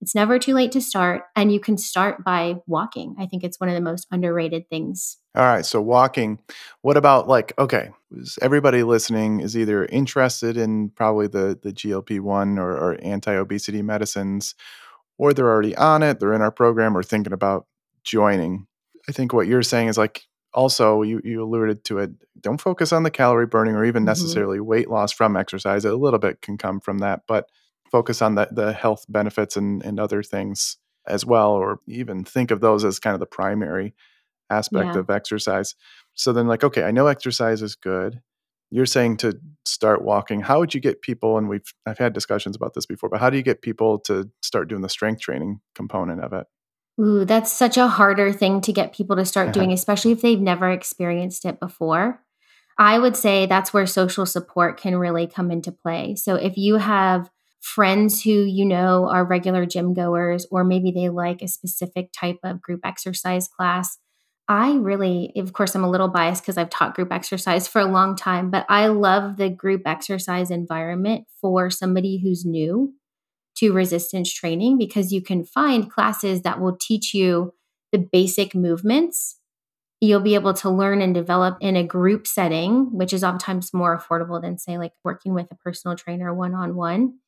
it's 0.00 0.16
never 0.16 0.40
too 0.40 0.54
late 0.54 0.72
to 0.72 0.80
start, 0.80 1.22
and 1.36 1.52
you 1.52 1.60
can 1.60 1.78
start 1.78 2.24
by 2.24 2.56
walking. 2.66 3.14
I 3.20 3.26
think 3.26 3.44
it's 3.44 3.60
one 3.60 3.68
of 3.68 3.76
the 3.76 3.80
most 3.80 4.08
underrated 4.10 4.68
things. 4.68 5.18
All 5.36 5.44
right. 5.44 5.64
So, 5.64 5.80
walking. 5.80 6.40
What 6.80 6.96
about 6.96 7.28
like, 7.28 7.52
okay, 7.56 7.90
everybody 8.40 8.82
listening 8.82 9.40
is 9.40 9.56
either 9.56 9.84
interested 9.86 10.56
in 10.56 10.90
probably 10.90 11.28
the, 11.28 11.56
the 11.62 11.72
GLP 11.72 12.18
1 12.18 12.58
or, 12.58 12.72
or 12.72 12.98
anti 13.00 13.32
obesity 13.32 13.80
medicines 13.80 14.56
or 15.18 15.32
they're 15.32 15.48
already 15.48 15.76
on 15.76 16.02
it, 16.02 16.18
they're 16.18 16.32
in 16.32 16.42
our 16.42 16.50
program 16.50 16.96
or 16.96 17.02
thinking 17.02 17.32
about 17.32 17.66
joining. 18.02 18.66
I 19.08 19.12
think 19.12 19.32
what 19.32 19.46
you're 19.46 19.62
saying 19.62 19.88
is 19.88 19.98
like 19.98 20.24
also 20.54 21.02
you 21.02 21.20
you 21.24 21.42
alluded 21.42 21.84
to 21.84 21.98
it 21.98 22.10
don't 22.40 22.60
focus 22.60 22.92
on 22.92 23.02
the 23.02 23.10
calorie 23.10 23.46
burning 23.46 23.74
or 23.74 23.84
even 23.84 24.00
mm-hmm. 24.00 24.08
necessarily 24.08 24.60
weight 24.60 24.90
loss 24.90 25.12
from 25.12 25.36
exercise 25.36 25.84
a 25.84 25.94
little 25.94 26.18
bit 26.18 26.42
can 26.42 26.58
come 26.58 26.80
from 26.80 26.98
that 26.98 27.22
but 27.26 27.48
focus 27.90 28.22
on 28.22 28.34
the, 28.34 28.48
the 28.50 28.72
health 28.72 29.04
benefits 29.08 29.56
and, 29.56 29.84
and 29.84 30.00
other 30.00 30.22
things 30.22 30.78
as 31.06 31.26
well 31.26 31.50
or 31.52 31.80
even 31.86 32.24
think 32.24 32.50
of 32.50 32.60
those 32.60 32.84
as 32.84 32.98
kind 32.98 33.14
of 33.14 33.20
the 33.20 33.26
primary 33.26 33.94
aspect 34.50 34.94
yeah. 34.94 34.98
of 34.98 35.10
exercise 35.10 35.74
so 36.14 36.32
then 36.32 36.46
like 36.46 36.64
okay 36.64 36.82
i 36.84 36.90
know 36.90 37.06
exercise 37.06 37.62
is 37.62 37.74
good 37.74 38.20
you're 38.70 38.86
saying 38.86 39.16
to 39.16 39.38
start 39.64 40.02
walking 40.02 40.40
how 40.40 40.58
would 40.58 40.74
you 40.74 40.80
get 40.80 41.02
people 41.02 41.38
and 41.38 41.48
we've 41.48 41.74
i've 41.86 41.98
had 41.98 42.12
discussions 42.12 42.54
about 42.54 42.74
this 42.74 42.86
before 42.86 43.08
but 43.08 43.20
how 43.20 43.30
do 43.30 43.36
you 43.36 43.42
get 43.42 43.62
people 43.62 43.98
to 43.98 44.30
start 44.42 44.68
doing 44.68 44.82
the 44.82 44.88
strength 44.88 45.20
training 45.20 45.60
component 45.74 46.22
of 46.22 46.32
it 46.32 46.46
Ooh, 47.00 47.24
that's 47.24 47.50
such 47.50 47.76
a 47.76 47.88
harder 47.88 48.32
thing 48.32 48.60
to 48.62 48.72
get 48.72 48.94
people 48.94 49.16
to 49.16 49.24
start 49.24 49.48
uh-huh. 49.48 49.52
doing, 49.54 49.72
especially 49.72 50.12
if 50.12 50.20
they've 50.20 50.40
never 50.40 50.70
experienced 50.70 51.44
it 51.44 51.58
before. 51.58 52.22
I 52.78 52.98
would 52.98 53.16
say 53.16 53.46
that's 53.46 53.72
where 53.72 53.86
social 53.86 54.26
support 54.26 54.80
can 54.80 54.96
really 54.96 55.26
come 55.26 55.50
into 55.50 55.72
play. 55.72 56.16
So 56.16 56.36
if 56.36 56.56
you 56.56 56.76
have 56.76 57.30
friends 57.60 58.22
who 58.22 58.30
you 58.30 58.64
know 58.64 59.08
are 59.08 59.24
regular 59.24 59.66
gym 59.66 59.94
goers, 59.94 60.46
or 60.50 60.64
maybe 60.64 60.90
they 60.90 61.08
like 61.08 61.42
a 61.42 61.48
specific 61.48 62.10
type 62.12 62.38
of 62.42 62.60
group 62.60 62.80
exercise 62.84 63.48
class, 63.48 63.98
I 64.48 64.72
really, 64.72 65.32
of 65.36 65.52
course, 65.52 65.74
I'm 65.74 65.84
a 65.84 65.90
little 65.90 66.08
biased 66.08 66.42
because 66.42 66.58
I've 66.58 66.70
taught 66.70 66.94
group 66.94 67.12
exercise 67.12 67.68
for 67.68 67.80
a 67.80 67.86
long 67.86 68.16
time, 68.16 68.50
but 68.50 68.66
I 68.68 68.88
love 68.88 69.36
the 69.36 69.48
group 69.48 69.82
exercise 69.86 70.50
environment 70.50 71.26
for 71.40 71.70
somebody 71.70 72.20
who's 72.22 72.44
new 72.44 72.92
to 73.56 73.72
resistance 73.72 74.32
training 74.32 74.78
because 74.78 75.12
you 75.12 75.22
can 75.22 75.44
find 75.44 75.90
classes 75.90 76.42
that 76.42 76.60
will 76.60 76.76
teach 76.80 77.14
you 77.14 77.52
the 77.92 77.98
basic 77.98 78.54
movements. 78.54 79.38
You'll 80.00 80.20
be 80.20 80.34
able 80.34 80.54
to 80.54 80.70
learn 80.70 81.00
and 81.00 81.14
develop 81.14 81.58
in 81.60 81.76
a 81.76 81.84
group 81.84 82.26
setting, 82.26 82.96
which 82.96 83.12
is 83.12 83.22
oftentimes 83.22 83.72
more 83.72 83.96
affordable 83.96 84.40
than, 84.40 84.58
say, 84.58 84.78
like 84.78 84.92
working 85.04 85.34
with 85.34 85.46
a 85.52 85.56
personal 85.56 85.96
trainer 85.96 86.34
one 86.34 86.54
on 86.54 86.74
one. 86.74 87.18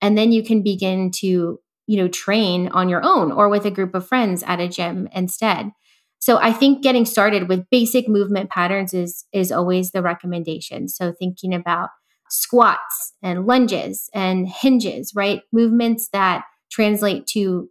And 0.00 0.16
then 0.16 0.32
you 0.32 0.42
can 0.42 0.62
begin 0.62 1.10
to, 1.16 1.60
you 1.86 1.96
know, 1.96 2.08
train 2.08 2.68
on 2.68 2.88
your 2.88 3.04
own 3.04 3.32
or 3.32 3.48
with 3.48 3.66
a 3.66 3.70
group 3.70 3.94
of 3.94 4.06
friends 4.06 4.42
at 4.44 4.60
a 4.60 4.68
gym 4.68 5.08
instead. 5.14 5.70
So 6.18 6.38
I 6.38 6.52
think 6.52 6.82
getting 6.82 7.04
started 7.04 7.48
with 7.50 7.68
basic 7.70 8.08
movement 8.08 8.48
patterns 8.48 8.94
is 8.94 9.26
is 9.32 9.52
always 9.52 9.90
the 9.90 10.00
recommendation. 10.00 10.88
So 10.88 11.12
thinking 11.12 11.52
about 11.52 11.90
squats 12.30 13.14
and 13.22 13.46
lunges 13.46 14.08
and 14.14 14.48
hinges, 14.48 15.12
right? 15.14 15.42
Movements 15.52 16.08
that 16.12 16.44
translate 16.70 17.26
to 17.28 17.68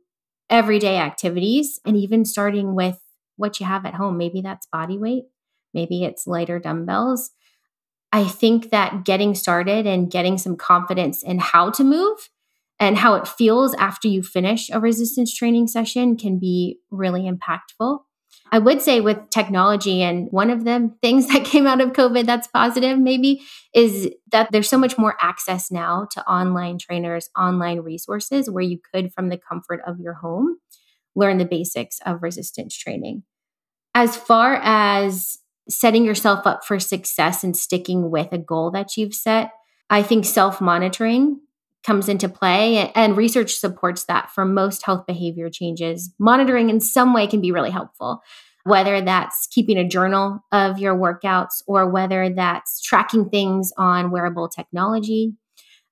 everyday 0.49 0.97
activities 0.97 1.79
and 1.85 1.97
even 1.97 2.25
starting 2.25 2.75
with 2.75 2.99
what 3.37 3.59
you 3.59 3.65
have 3.65 3.85
at 3.85 3.95
home. 3.95 4.17
Maybe 4.17 4.41
that's 4.41 4.67
body 4.67 4.97
weight, 4.97 5.23
maybe 5.73 6.03
it's 6.03 6.27
lighter 6.27 6.59
dumbbells. 6.59 7.31
I 8.11 8.25
think 8.25 8.69
that 8.69 9.05
getting 9.05 9.33
started 9.33 9.87
and 9.87 10.09
getting 10.09 10.37
some 10.37 10.55
confidence 10.55 11.23
in 11.23 11.39
how 11.39 11.71
to 11.71 11.83
move 11.83 12.29
and 12.79 12.97
how 12.97 13.15
it 13.15 13.27
feels 13.27 13.73
after 13.75 14.07
you 14.07 14.21
finish 14.21 14.69
a 14.71 14.79
resistance 14.79 15.33
training 15.33 15.67
session 15.67 16.15
can 16.15 16.37
be 16.37 16.77
really 16.91 17.21
impactful. 17.23 17.99
I 18.53 18.59
would 18.59 18.83
say 18.83 19.01
with 19.01 19.31
technology, 19.31 20.03
and 20.03 20.27
one 20.29 20.51
of 20.51 20.63
the 20.63 20.93
things 21.01 21.27
that 21.33 21.43
came 21.43 21.65
out 21.65 21.81
of 21.81 21.93
COVID 21.93 22.27
that's 22.27 22.47
positive, 22.47 22.99
maybe, 22.99 23.41
is 23.73 24.11
that 24.31 24.51
there's 24.51 24.69
so 24.69 24.77
much 24.77 24.95
more 24.95 25.17
access 25.19 25.71
now 25.71 26.07
to 26.11 26.25
online 26.29 26.77
trainers, 26.77 27.29
online 27.35 27.79
resources 27.79 28.51
where 28.51 28.63
you 28.63 28.77
could, 28.93 29.11
from 29.11 29.29
the 29.29 29.39
comfort 29.39 29.81
of 29.87 29.99
your 29.99 30.13
home, 30.13 30.57
learn 31.15 31.39
the 31.39 31.45
basics 31.45 31.97
of 32.05 32.21
resistance 32.21 32.77
training. 32.77 33.23
As 33.95 34.15
far 34.15 34.59
as 34.61 35.39
setting 35.67 36.05
yourself 36.05 36.45
up 36.45 36.63
for 36.63 36.79
success 36.79 37.43
and 37.43 37.57
sticking 37.57 38.11
with 38.11 38.31
a 38.33 38.37
goal 38.37 38.69
that 38.71 38.97
you've 38.97 39.15
set, 39.15 39.51
I 39.89 40.03
think 40.03 40.25
self 40.25 40.61
monitoring 40.61 41.39
comes 41.85 42.07
into 42.07 42.29
play 42.29 42.91
and 42.93 43.17
research 43.17 43.55
supports 43.55 44.05
that 44.05 44.31
for 44.31 44.45
most 44.45 44.85
health 44.85 45.05
behavior 45.05 45.49
changes. 45.49 46.13
Monitoring 46.17 46.69
in 46.69 46.79
some 46.79 47.13
way 47.13 47.27
can 47.27 47.41
be 47.41 47.51
really 47.51 47.71
helpful 47.71 48.21
whether 48.63 49.01
that's 49.01 49.47
keeping 49.47 49.77
a 49.77 49.87
journal 49.87 50.39
of 50.51 50.79
your 50.79 50.95
workouts 50.95 51.61
or 51.67 51.89
whether 51.89 52.29
that's 52.29 52.81
tracking 52.81 53.29
things 53.29 53.71
on 53.77 54.11
wearable 54.11 54.47
technology. 54.47 55.33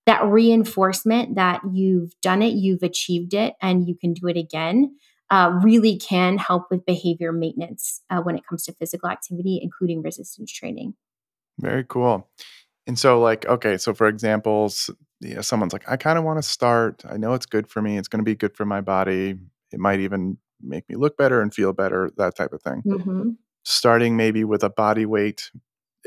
That 0.05 0.25
reinforcement 0.25 1.36
that 1.36 1.62
you've 1.71 2.13
done 2.21 2.41
it 2.41 2.53
you've 2.53 2.83
achieved 2.83 3.33
it 3.33 3.53
and 3.62 3.88
you 3.88 3.95
can 3.95 4.13
do 4.13 4.27
it 4.27 4.38
again 4.38 4.95
uh, 5.29 5.60
really 5.62 5.98
can 5.98 6.38
help 6.38 6.65
with 6.69 6.86
behavior 6.86 7.31
maintenance 7.31 8.01
uh, 8.10 8.19
when 8.19 8.36
it 8.36 8.45
comes 8.45 8.65
to 8.65 8.74
physical 8.74 9.10
activity 9.10 9.60
including 9.62 10.01
resistance 10.01 10.51
training. 10.51 10.95
Very 11.60 11.83
cool. 11.83 12.29
And 12.88 12.98
so 12.98 13.19
like 13.19 13.45
okay 13.45 13.77
so 13.77 13.93
for 13.93 14.07
examples 14.07 14.89
you 15.22 15.36
know, 15.36 15.42
someone's 15.42 15.74
like, 15.74 15.88
I 15.88 15.98
kind 15.98 16.18
of 16.18 16.25
want 16.25 16.40
to 16.40 16.44
start. 16.44 17.04
I 17.08 17.18
know 17.18 17.34
it's 17.34 17.46
good 17.46 17.68
for 17.68 17.82
me. 17.82 17.98
It's 17.98 18.08
going 18.08 18.20
to 18.20 18.30
be 18.30 18.36
good 18.36 18.56
for 18.56 18.66
my 18.66 18.82
body. 18.82 19.36
It 19.72 19.80
might 19.80 20.00
even 20.00 20.38
make 20.62 20.90
me 20.90 20.96
look 20.96 21.16
better 21.16 21.42
and 21.42 21.54
feel 21.54 21.74
better, 21.74 22.12
that 22.18 22.36
type 22.36 22.54
of 22.54 22.62
thing. 22.62 22.84
Mm-hmm. 22.86 23.30
Starting 23.63 24.18
maybe 24.18 24.44
with 24.44 24.63
a 24.63 24.70
body 24.70 25.06
weight, 25.06 25.51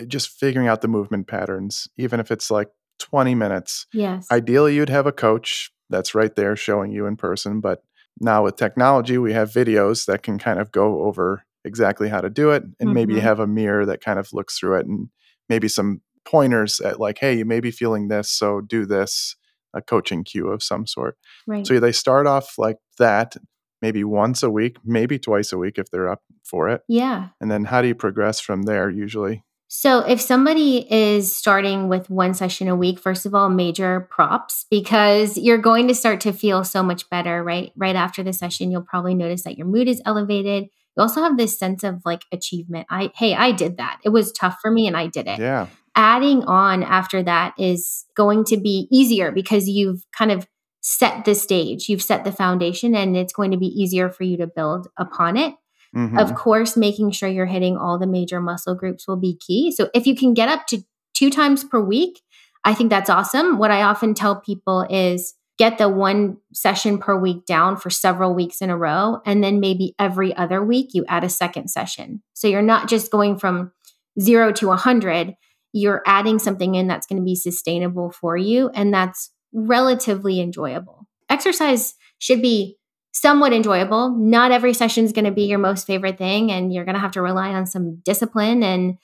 just 0.09 0.29
figuring 0.29 0.69
out 0.69 0.81
the 0.81 0.89
movement 0.89 1.29
patterns, 1.29 1.89
even 1.97 2.19
if 2.19 2.31
it's 2.31 2.51
like 2.51 2.69
20 2.99 3.35
minutes. 3.35 3.87
Yes. 3.93 4.27
Ideally, 4.31 4.75
you'd 4.75 4.89
have 4.89 5.07
a 5.07 5.13
coach 5.13 5.73
that's 5.91 6.15
right 6.15 6.35
there 6.35 6.57
showing 6.57 6.91
you 6.91 7.07
in 7.07 7.17
person. 7.17 7.61
But 7.61 7.83
now 8.21 8.45
with 8.45 8.57
technology, 8.57 9.19
we 9.19 9.33
have 9.33 9.51
videos 9.51 10.07
that 10.07 10.23
can 10.23 10.39
kind 10.39 10.59
of 10.59 10.73
go 10.73 11.05
over 11.05 11.45
exactly 11.65 12.09
how 12.09 12.21
to 12.21 12.31
do 12.31 12.51
it. 12.51 12.63
And 12.63 12.75
mm-hmm. 12.75 12.93
maybe 12.93 13.15
you 13.15 13.21
have 13.21 13.41
a 13.41 13.47
mirror 13.47 13.87
that 13.87 14.01
kind 14.01 14.19
of 14.19 14.33
looks 14.33 14.59
through 14.59 14.79
it 14.81 14.87
and 14.87 15.09
maybe 15.49 15.69
some 15.69 16.01
pointers 16.25 16.81
at 16.81 17.01
like, 17.01 17.19
hey, 17.19 17.37
you 17.37 17.45
may 17.45 17.61
be 17.61 17.71
feeling 17.71 18.09
this, 18.09 18.31
so 18.31 18.61
do 18.61 18.87
this, 18.87 19.37
a 19.75 19.83
coaching 19.83 20.25
cue 20.25 20.49
of 20.49 20.63
some 20.63 20.87
sort. 20.87 21.17
Right. 21.47 21.67
So 21.67 21.81
they 21.81 21.93
start 21.93 22.27
off 22.27 22.59
like 22.59 22.79
that, 22.99 23.37
maybe 23.83 24.05
once 24.05 24.43
a 24.43 24.51
week, 24.51 24.77
maybe 24.85 25.19
twice 25.19 25.53
a 25.53 25.59
week 25.59 25.79
if 25.79 25.91
they're 25.91 26.09
up 26.09 26.23
for 26.45 26.69
it. 26.69 26.83
Yeah. 26.89 27.29
And 27.41 27.51
then 27.51 27.65
how 27.65 27.83
do 27.83 27.89
you 27.89 27.95
progress 27.95 28.41
from 28.41 28.63
there 28.63 28.91
usually? 28.91 29.45
So, 29.77 30.01
if 30.01 30.21
somebody 30.21 30.87
is 30.93 31.35
starting 31.35 31.89
with 31.89 32.09
one 32.09 32.33
session 32.35 32.69
a 32.69 32.77
week, 32.77 33.01
first 33.01 33.27
of 33.27 33.35
all, 33.35 33.49
major 33.49 34.07
props 34.09 34.67
because 34.71 35.37
you're 35.37 35.59
going 35.59 35.89
to 35.89 35.97
start 35.97 36.21
to 36.21 36.33
feel 36.33 36.63
so 36.63 36.81
much 36.81 37.11
better, 37.11 37.43
right? 37.43 37.73
Right 37.75 37.97
after 37.97 38.23
the 38.23 38.33
session, 38.33 38.71
you'll 38.71 38.83
probably 38.83 39.15
notice 39.15 39.43
that 39.43 39.59
your 39.59 39.67
mood 39.67 39.89
is 39.89 40.01
elevated. 40.07 40.69
You 40.97 41.03
also 41.03 41.23
have 41.23 41.37
this 41.37 41.59
sense 41.59 41.83
of 41.85 42.03
like 42.05 42.25
achievement. 42.33 42.87
I, 42.91 43.11
hey, 43.17 43.35
I 43.35 43.53
did 43.53 43.79
that. 43.79 44.01
It 44.05 44.11
was 44.11 44.33
tough 44.33 44.59
for 44.63 44.71
me 44.71 44.87
and 44.87 44.97
I 44.97 45.09
did 45.09 45.27
it. 45.27 45.39
Yeah. 45.39 45.67
Adding 45.97 46.43
on 46.45 46.83
after 46.83 47.23
that 47.23 47.55
is 47.59 48.05
going 48.17 48.45
to 48.47 48.57
be 48.57 48.89
easier 48.91 49.31
because 49.31 49.69
you've 49.69 50.05
kind 50.17 50.33
of 50.33 50.47
set 50.81 51.25
the 51.25 51.35
stage, 51.35 51.89
you've 51.89 52.03
set 52.03 52.25
the 52.25 52.33
foundation, 52.33 52.95
and 52.95 53.17
it's 53.17 53.33
going 53.33 53.51
to 53.53 53.57
be 53.57 53.67
easier 53.67 54.11
for 54.11 54.25
you 54.25 54.37
to 54.37 54.47
build 54.47 54.89
upon 54.99 55.37
it. 55.37 55.55
Mm-hmm. 55.97 56.19
Of 56.19 56.35
course, 56.35 56.77
making 56.77 57.13
sure 57.13 57.29
you're 57.29 57.47
hitting 57.47 57.77
all 57.77 57.99
the 57.99 58.07
major 58.07 58.41
muscle 58.41 58.75
groups 58.75 59.07
will 59.07 59.17
be 59.17 59.39
key. 59.39 59.73
So 59.73 59.89
if 59.95 60.07
you 60.07 60.17
can 60.17 60.35
get 60.35 60.49
up 60.49 60.67
to 60.69 60.83
two 61.15 61.31
times 61.31 61.65
per 61.65 61.81
week, 61.81 62.21
I 62.65 62.75
think 62.75 62.91
that's 62.91 63.09
awesome. 63.09 63.59
What 63.59 63.71
I 63.71 63.83
often 63.83 64.15
tell 64.15 64.41
people 64.41 64.87
is 64.91 65.35
get 65.59 65.79
the 65.79 65.89
one 65.89 66.37
session 66.53 66.99
per 66.99 67.17
week 67.17 67.47
down 67.47 67.77
for 67.77 67.91
several 67.91 68.35
weeks 68.35 68.61
in 68.61 68.71
a 68.71 68.77
row. 68.77 69.21
And 69.25 69.43
then 69.43 69.61
maybe 69.61 69.95
every 69.99 70.37
other 70.37 70.65
week 70.65 70.91
you 70.95 71.05
add 71.09 71.25
a 71.25 71.29
second 71.29 71.69
session. 71.69 72.23
So 72.33 72.49
you're 72.49 72.63
not 72.63 72.89
just 72.89 73.11
going 73.11 73.39
from 73.39 73.73
zero 74.21 74.53
to 74.53 74.69
100, 74.69 75.35
you're 75.73 76.03
adding 76.07 76.39
something 76.39 76.75
in 76.75 76.87
that's 76.87 77.07
going 77.07 77.21
to 77.21 77.25
be 77.25 77.37
sustainable 77.37 78.11
for 78.11 78.37
you. 78.37 78.71
And 78.71 78.93
that's 78.93 79.31
relatively 79.53 80.41
enjoyable. 80.41 81.07
Exercise 81.29 81.95
should 82.19 82.43
be 82.43 82.77
somewhat 83.13 83.53
enjoyable. 83.53 84.11
Not 84.11 84.51
every 84.51 84.75
session 84.75 85.05
is 85.05 85.13
going 85.13 85.25
to 85.25 85.31
be 85.31 85.45
your 85.45 85.59
most 85.59 85.87
favorite 85.87 86.19
thing, 86.19 86.51
and 86.51 86.73
you're 86.73 86.85
going 86.85 86.97
to 86.97 87.01
have 87.01 87.13
to 87.13 87.23
rely 87.23 87.51
on 87.51 87.67
some 87.67 88.01
discipline 88.05 88.63
and 88.63 88.99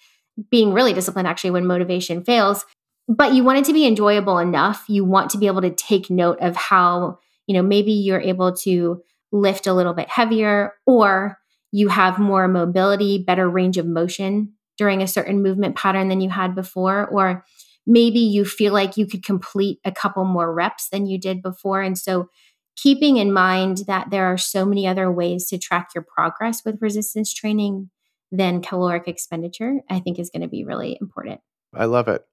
being 0.50 0.72
really 0.72 0.92
disciplined 0.92 1.28
actually 1.28 1.52
when 1.52 1.66
motivation 1.66 2.24
fails. 2.24 2.64
But 3.10 3.34
you 3.34 3.42
want 3.42 3.58
it 3.58 3.64
to 3.64 3.72
be 3.72 3.86
enjoyable 3.86 4.38
enough. 4.38 4.84
You 4.86 5.04
want 5.04 5.30
to 5.30 5.38
be 5.38 5.48
able 5.48 5.62
to 5.62 5.70
take 5.70 6.10
note 6.10 6.38
of 6.40 6.54
how, 6.54 7.18
you 7.48 7.54
know, 7.54 7.62
maybe 7.62 7.90
you're 7.90 8.20
able 8.20 8.54
to 8.58 9.02
lift 9.32 9.66
a 9.66 9.74
little 9.74 9.94
bit 9.94 10.08
heavier 10.08 10.74
or 10.86 11.36
you 11.72 11.88
have 11.88 12.20
more 12.20 12.46
mobility, 12.46 13.18
better 13.18 13.50
range 13.50 13.78
of 13.78 13.86
motion 13.86 14.52
during 14.78 15.02
a 15.02 15.08
certain 15.08 15.42
movement 15.42 15.74
pattern 15.74 16.08
than 16.08 16.20
you 16.20 16.30
had 16.30 16.54
before, 16.54 17.08
or 17.08 17.44
maybe 17.84 18.20
you 18.20 18.44
feel 18.44 18.72
like 18.72 18.96
you 18.96 19.06
could 19.06 19.24
complete 19.24 19.80
a 19.84 19.90
couple 19.90 20.24
more 20.24 20.54
reps 20.54 20.88
than 20.90 21.06
you 21.06 21.18
did 21.18 21.42
before. 21.42 21.82
And 21.82 21.98
so 21.98 22.28
keeping 22.76 23.16
in 23.16 23.32
mind 23.32 23.78
that 23.88 24.10
there 24.10 24.26
are 24.26 24.38
so 24.38 24.64
many 24.64 24.86
other 24.86 25.10
ways 25.10 25.48
to 25.48 25.58
track 25.58 25.88
your 25.96 26.04
progress 26.04 26.64
with 26.64 26.80
resistance 26.80 27.34
training 27.34 27.90
than 28.30 28.62
caloric 28.62 29.08
expenditure, 29.08 29.80
I 29.90 29.98
think 29.98 30.20
is 30.20 30.30
going 30.30 30.42
to 30.42 30.48
be 30.48 30.62
really 30.62 30.96
important. 31.00 31.40
I 31.74 31.86
love 31.86 32.06
it. 32.06 32.24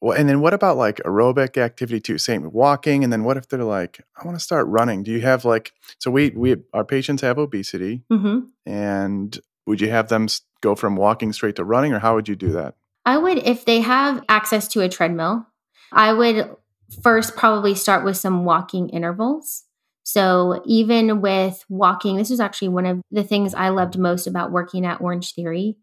Well, 0.00 0.16
and 0.16 0.28
then 0.28 0.40
what 0.40 0.54
about 0.54 0.76
like 0.76 0.98
aerobic 1.04 1.56
activity 1.56 2.00
too? 2.00 2.18
Same 2.18 2.50
walking, 2.52 3.04
and 3.04 3.12
then 3.12 3.24
what 3.24 3.36
if 3.36 3.48
they're 3.48 3.64
like, 3.64 4.00
I 4.16 4.24
want 4.26 4.38
to 4.38 4.44
start 4.44 4.66
running? 4.68 5.02
Do 5.02 5.10
you 5.10 5.20
have 5.22 5.44
like, 5.44 5.72
so 5.98 6.10
we 6.10 6.30
we 6.30 6.56
our 6.72 6.84
patients 6.84 7.22
have 7.22 7.38
obesity, 7.38 8.02
mm-hmm. 8.12 8.40
and 8.70 9.38
would 9.66 9.80
you 9.80 9.90
have 9.90 10.08
them 10.08 10.28
go 10.60 10.74
from 10.74 10.96
walking 10.96 11.32
straight 11.32 11.56
to 11.56 11.64
running, 11.64 11.92
or 11.92 11.98
how 11.98 12.14
would 12.14 12.28
you 12.28 12.36
do 12.36 12.52
that? 12.52 12.74
I 13.04 13.18
would, 13.18 13.38
if 13.38 13.64
they 13.64 13.80
have 13.80 14.24
access 14.28 14.66
to 14.68 14.80
a 14.80 14.88
treadmill, 14.88 15.46
I 15.92 16.12
would 16.12 16.56
first 17.02 17.36
probably 17.36 17.74
start 17.74 18.04
with 18.04 18.16
some 18.16 18.44
walking 18.44 18.88
intervals. 18.88 19.64
So 20.02 20.62
even 20.66 21.20
with 21.20 21.64
walking, 21.68 22.16
this 22.16 22.30
is 22.30 22.38
actually 22.38 22.68
one 22.68 22.86
of 22.86 23.00
the 23.10 23.24
things 23.24 23.54
I 23.54 23.70
loved 23.70 23.98
most 23.98 24.26
about 24.26 24.52
working 24.52 24.86
at 24.86 25.00
Orangetheory. 25.00 25.76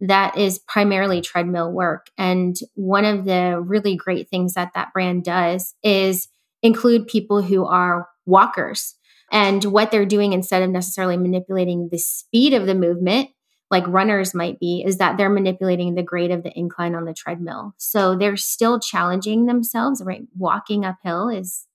That 0.00 0.36
is 0.38 0.58
primarily 0.58 1.20
treadmill 1.20 1.70
work. 1.72 2.06
And 2.16 2.56
one 2.74 3.04
of 3.04 3.24
the 3.24 3.60
really 3.60 3.96
great 3.96 4.28
things 4.28 4.54
that 4.54 4.72
that 4.74 4.92
brand 4.92 5.24
does 5.24 5.74
is 5.82 6.28
include 6.62 7.06
people 7.06 7.42
who 7.42 7.66
are 7.66 8.08
walkers. 8.26 8.94
And 9.32 9.64
what 9.64 9.90
they're 9.90 10.06
doing 10.06 10.32
instead 10.32 10.62
of 10.62 10.70
necessarily 10.70 11.16
manipulating 11.16 11.88
the 11.90 11.98
speed 11.98 12.52
of 12.52 12.66
the 12.66 12.74
movement, 12.74 13.30
like 13.70 13.86
runners 13.86 14.34
might 14.34 14.58
be, 14.58 14.82
is 14.84 14.98
that 14.98 15.16
they're 15.16 15.30
manipulating 15.30 15.94
the 15.94 16.02
grade 16.02 16.32
of 16.32 16.42
the 16.42 16.52
incline 16.58 16.94
on 16.94 17.04
the 17.04 17.14
treadmill. 17.14 17.74
So 17.76 18.16
they're 18.16 18.36
still 18.36 18.80
challenging 18.80 19.46
themselves, 19.46 20.02
right? 20.04 20.22
Walking 20.36 20.84
uphill 20.84 21.28
is 21.28 21.66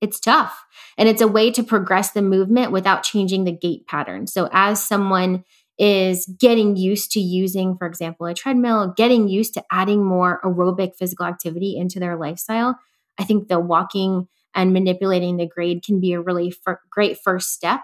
it's 0.00 0.20
tough. 0.20 0.64
And 0.98 1.08
it's 1.08 1.22
a 1.22 1.28
way 1.28 1.50
to 1.52 1.62
progress 1.62 2.10
the 2.10 2.22
movement 2.22 2.70
without 2.70 3.02
changing 3.02 3.44
the 3.44 3.52
gait 3.52 3.86
pattern. 3.86 4.26
So 4.26 4.48
as 4.52 4.82
someone 4.82 5.44
is 5.78 6.26
getting 6.38 6.76
used 6.76 7.12
to 7.12 7.20
using, 7.20 7.76
for 7.76 7.86
example, 7.86 8.26
a 8.26 8.34
treadmill, 8.34 8.94
getting 8.96 9.28
used 9.28 9.54
to 9.54 9.64
adding 9.70 10.04
more 10.04 10.40
aerobic 10.42 10.96
physical 10.96 11.26
activity 11.26 11.76
into 11.76 12.00
their 12.00 12.16
lifestyle, 12.16 12.78
I 13.18 13.24
think 13.24 13.48
the 13.48 13.60
walking 13.60 14.28
and 14.54 14.72
manipulating 14.72 15.36
the 15.36 15.46
grade 15.46 15.84
can 15.84 16.00
be 16.00 16.12
a 16.12 16.20
really 16.20 16.54
f- 16.66 16.78
great 16.90 17.18
first 17.22 17.52
step. 17.52 17.82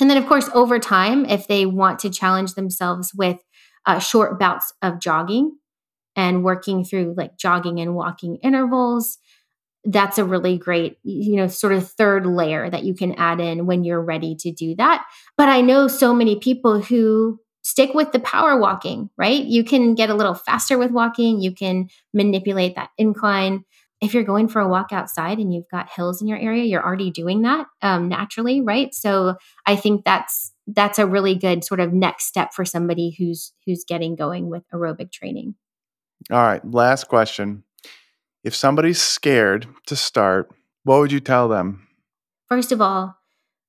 And 0.00 0.08
then, 0.08 0.16
of 0.16 0.26
course, 0.26 0.48
over 0.54 0.78
time, 0.78 1.24
if 1.24 1.48
they 1.48 1.66
want 1.66 1.98
to 2.00 2.10
challenge 2.10 2.54
themselves 2.54 3.12
with 3.14 3.38
uh, 3.86 3.98
short 3.98 4.38
bouts 4.38 4.72
of 4.82 5.00
jogging 5.00 5.56
and 6.14 6.44
working 6.44 6.84
through 6.84 7.14
like 7.16 7.36
jogging 7.38 7.80
and 7.80 7.94
walking 7.94 8.36
intervals, 8.36 9.18
that's 9.84 10.18
a 10.18 10.24
really 10.24 10.58
great, 10.58 10.98
you 11.02 11.36
know, 11.36 11.46
sort 11.46 11.72
of 11.72 11.88
third 11.88 12.26
layer 12.26 12.68
that 12.68 12.84
you 12.84 12.94
can 12.94 13.14
add 13.14 13.40
in 13.40 13.66
when 13.66 13.84
you're 13.84 14.02
ready 14.02 14.34
to 14.36 14.52
do 14.52 14.74
that. 14.76 15.04
But 15.36 15.48
I 15.48 15.60
know 15.60 15.88
so 15.88 16.14
many 16.14 16.36
people 16.36 16.80
who 16.80 17.40
stick 17.62 17.94
with 17.94 18.12
the 18.12 18.20
power 18.20 18.58
walking, 18.58 19.10
right? 19.16 19.44
You 19.44 19.64
can 19.64 19.94
get 19.94 20.10
a 20.10 20.14
little 20.14 20.34
faster 20.34 20.78
with 20.78 20.90
walking, 20.90 21.40
you 21.40 21.54
can 21.54 21.88
manipulate 22.12 22.76
that 22.76 22.90
incline. 22.98 23.64
If 24.00 24.14
you're 24.14 24.24
going 24.24 24.48
for 24.48 24.60
a 24.60 24.68
walk 24.68 24.92
outside 24.92 25.38
and 25.38 25.52
you've 25.52 25.68
got 25.70 25.90
hills 25.90 26.22
in 26.22 26.28
your 26.28 26.38
area, 26.38 26.64
you're 26.64 26.84
already 26.84 27.10
doing 27.10 27.42
that 27.42 27.66
um, 27.82 28.08
naturally, 28.08 28.60
right? 28.60 28.94
So 28.94 29.34
I 29.66 29.76
think 29.76 30.04
that's 30.04 30.52
that's 30.68 30.98
a 30.98 31.06
really 31.06 31.34
good 31.34 31.64
sort 31.64 31.80
of 31.80 31.92
next 31.92 32.26
step 32.26 32.52
for 32.54 32.64
somebody 32.64 33.14
who's 33.18 33.52
who's 33.66 33.84
getting 33.84 34.14
going 34.14 34.48
with 34.48 34.62
aerobic 34.72 35.10
training. 35.12 35.54
All 36.30 36.42
right, 36.42 36.64
last 36.64 37.08
question 37.08 37.64
if 38.44 38.54
somebody's 38.54 39.00
scared 39.00 39.66
to 39.86 39.96
start, 39.96 40.50
what 40.84 41.00
would 41.00 41.12
you 41.12 41.20
tell 41.20 41.48
them? 41.48 41.86
First 42.46 42.72
of 42.72 42.80
all, 42.80 43.16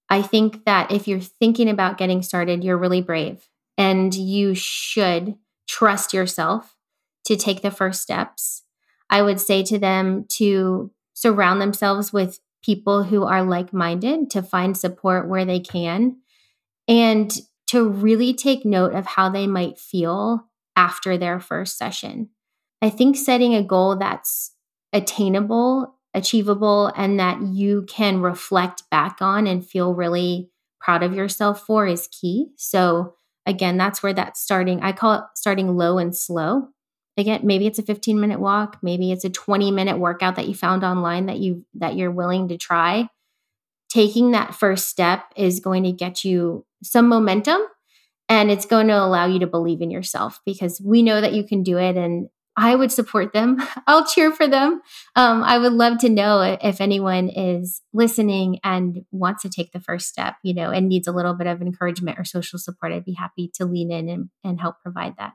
I 0.10 0.22
think 0.22 0.66
that 0.66 0.92
if 0.92 1.08
you're 1.08 1.20
thinking 1.20 1.70
about 1.70 1.98
getting 1.98 2.22
started, 2.22 2.64
you're 2.64 2.78
really 2.78 3.02
brave 3.02 3.48
and 3.78 4.14
you 4.14 4.56
should 4.56 5.36
trust 5.68 6.14
yourself 6.14 6.76
to 7.26 7.36
take 7.36 7.62
the 7.62 7.72
first 7.72 8.02
steps. 8.02 8.64
I 9.10 9.22
would 9.22 9.40
say 9.40 9.64
to 9.64 9.78
them 9.78 10.26
to 10.30 10.92
surround 11.14 11.62
themselves 11.62 12.12
with 12.12 12.40
people 12.64 13.04
who 13.04 13.24
are 13.24 13.44
like 13.44 13.74
minded, 13.74 14.30
to 14.32 14.42
find 14.42 14.78
support 14.78 15.28
where 15.28 15.46
they 15.46 15.60
can, 15.60 16.18
and 16.88 17.38
to 17.68 17.88
really 17.88 18.34
take 18.34 18.66
note 18.66 18.94
of 18.94 19.06
how 19.06 19.30
they 19.30 19.48
might 19.48 19.78
feel 19.78 20.48
after 20.76 21.18
their 21.18 21.40
first 21.40 21.78
session. 21.78 22.30
I 22.82 22.90
think 22.90 23.16
setting 23.16 23.54
a 23.54 23.64
goal 23.64 23.96
that's 23.96 24.52
attainable, 24.94 25.96
achievable, 26.14 26.92
and 26.96 27.20
that 27.20 27.42
you 27.42 27.86
can 27.88 28.22
reflect 28.22 28.84
back 28.90 29.18
on 29.22 29.48
and 29.48 29.66
feel 29.66 29.94
really 29.94 30.50
proud 30.80 31.04
of 31.04 31.14
yourself 31.14 31.66
for 31.66 31.86
is 31.86 32.08
key. 32.08 32.48
So, 32.56 33.16
again, 33.46 33.78
that's 33.78 34.02
where 34.02 34.14
that's 34.14 34.42
starting. 34.42 34.82
I 34.82 34.92
call 34.92 35.14
it 35.16 35.24
starting 35.36 35.76
low 35.76 35.98
and 35.98 36.16
slow. 36.16 36.70
Again, 37.18 37.42
maybe 37.44 37.68
it's 37.68 37.80
a 37.80 37.84
15 37.84 38.20
minute 38.20 38.40
walk, 38.40 38.78
maybe 38.82 39.12
it's 39.12 39.26
a 39.26 39.30
20 39.30 39.72
minute 39.72 39.98
workout 39.98 40.36
that 40.38 40.48
you 40.48 40.56
found 40.56 40.84
online 40.84 41.26
that 41.26 41.38
you 41.38 41.66
that 41.76 41.96
you're 41.96 42.12
willing 42.12 42.48
to 42.48 42.58
try. 42.58 43.10
Taking 43.90 44.32
that 44.32 44.56
first 44.56 44.88
step 44.88 45.26
is 45.36 45.60
going 45.60 45.84
to 45.84 45.92
get 45.92 46.24
you 46.24 46.66
some 46.84 47.10
momentum 47.10 47.60
and 48.30 48.52
it's 48.52 48.66
going 48.66 48.88
to 48.88 48.94
allow 48.94 49.26
you 49.26 49.40
to 49.40 49.48
believe 49.48 49.82
in 49.82 49.92
yourself 49.92 50.40
because 50.46 50.80
we 50.80 51.02
know 51.02 51.20
that 51.20 51.34
you 51.34 51.44
can 51.44 51.64
do 51.64 51.78
it 51.78 51.98
and 51.98 52.30
I 52.60 52.76
would 52.76 52.92
support 52.92 53.32
them. 53.32 53.58
I'll 53.88 54.06
cheer 54.06 54.32
for 54.32 54.48
them. 54.48 54.82
Um, 55.16 55.44
I 55.44 55.58
would 55.58 55.72
love 55.72 55.98
to 56.00 56.10
know 56.10 56.42
if 56.62 56.82
anyone 56.82 57.30
is 57.30 57.82
listening 57.94 58.60
and 58.64 59.06
wants 59.12 59.44
to 59.44 59.50
take 59.50 59.72
the 59.72 59.80
first 59.80 60.10
step, 60.10 60.36
you 60.44 60.54
know, 60.54 60.70
and 60.70 60.90
needs 60.90 61.08
a 61.08 61.14
little 61.14 61.34
bit 61.34 61.48
of 61.48 61.62
encouragement 61.62 62.20
or 62.20 62.26
social 62.26 62.60
support. 62.60 62.92
I'd 62.92 63.06
be 63.06 63.14
happy 63.14 63.50
to 63.56 63.66
lean 63.66 63.92
in 63.92 64.10
and, 64.10 64.30
and 64.44 64.60
help 64.60 64.76
provide 64.84 65.16
that. 65.18 65.34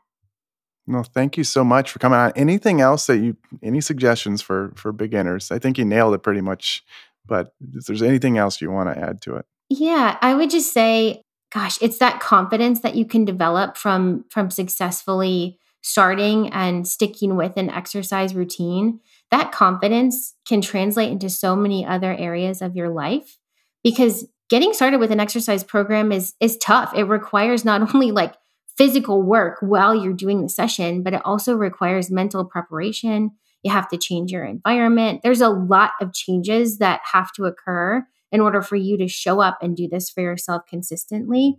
Well, 0.87 1.03
thank 1.03 1.39
you 1.39 1.45
so 1.45 1.65
much 1.65 1.91
for 1.91 1.99
coming 1.99 2.19
on. 2.19 2.33
Anything 2.37 2.83
else 2.83 3.07
that 3.07 3.17
you, 3.17 3.39
any 3.63 3.81
suggestions 3.81 4.43
for 4.43 4.73
for 4.77 4.93
beginners? 4.93 5.51
I 5.51 5.59
think 5.59 5.79
you 5.79 5.85
nailed 5.87 6.13
it 6.13 6.23
pretty 6.23 6.43
much. 6.43 6.85
But 7.25 7.55
if 7.73 7.87
there's 7.87 8.03
anything 8.03 8.37
else 8.37 8.61
you 8.61 8.71
want 8.71 8.95
to 8.95 9.01
add 9.01 9.23
to 9.23 9.37
it, 9.37 9.47
yeah, 9.71 10.19
I 10.21 10.35
would 10.35 10.51
just 10.51 10.75
say, 10.75 11.23
gosh, 11.51 11.79
it's 11.81 11.97
that 11.99 12.21
confidence 12.21 12.81
that 12.81 12.97
you 12.97 13.07
can 13.07 13.25
develop 13.25 13.79
from 13.79 14.27
from 14.29 14.51
successfully 14.51 15.59
starting 15.85 16.49
and 16.49 16.89
sticking 16.89 17.37
with 17.37 17.59
an 17.59 17.69
exercise 17.69 18.35
routine. 18.35 18.99
That 19.31 19.53
confidence 19.53 20.35
can 20.49 20.63
translate 20.63 21.13
into 21.13 21.29
so 21.29 21.55
many 21.55 21.85
other 21.85 22.17
areas 22.17 22.63
of 22.63 22.75
your 22.75 22.89
life 22.89 23.37
because 23.83 24.27
getting 24.49 24.73
started 24.73 24.99
with 24.99 25.11
an 25.11 25.21
exercise 25.21 25.63
program 25.63 26.11
is 26.11 26.35
is 26.41 26.57
tough. 26.57 26.95
It 26.97 27.05
requires 27.05 27.67
not 27.67 27.83
only 27.95 28.13
like 28.13 28.35
physical 28.79 29.23
work 29.23 29.59
while 29.61 29.95
you're 29.95 30.15
doing 30.15 30.41
the 30.41 30.49
session, 30.49 31.03
but 31.03 31.13
it 31.13 31.21
also 31.23 31.55
requires 31.55 32.11
mental 32.11 32.47
preparation. 32.47 33.33
You 33.63 33.71
have 33.71 33.89
to 33.89 33.99
change 33.99 34.33
your 34.33 34.45
environment. 34.45 35.21
There's 35.23 35.43
a 35.43 35.51
lot 35.51 35.93
of 36.01 36.15
changes 36.15 36.79
that 36.79 37.03
have 37.13 37.31
to 37.33 37.45
occur 37.45 38.07
in 38.33 38.41
order 38.41 38.63
for 38.63 38.77
you 38.77 38.97
to 38.97 39.07
show 39.07 39.41
up 39.41 39.59
and 39.61 39.77
do 39.77 39.87
this 39.87 40.09
for 40.09 40.23
yourself 40.23 40.63
consistently. 40.67 41.57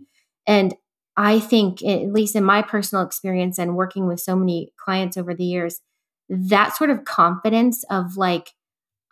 And 0.48 0.74
I 1.16 1.40
think, 1.40 1.82
at 1.82 2.12
least 2.12 2.36
in 2.36 2.44
my 2.44 2.62
personal 2.62 3.04
experience 3.04 3.58
and 3.58 3.76
working 3.76 4.06
with 4.06 4.20
so 4.20 4.36
many 4.36 4.72
clients 4.76 5.16
over 5.16 5.34
the 5.34 5.44
years, 5.44 5.80
that 6.28 6.76
sort 6.76 6.90
of 6.90 7.04
confidence 7.04 7.84
of 7.90 8.16
like, 8.16 8.50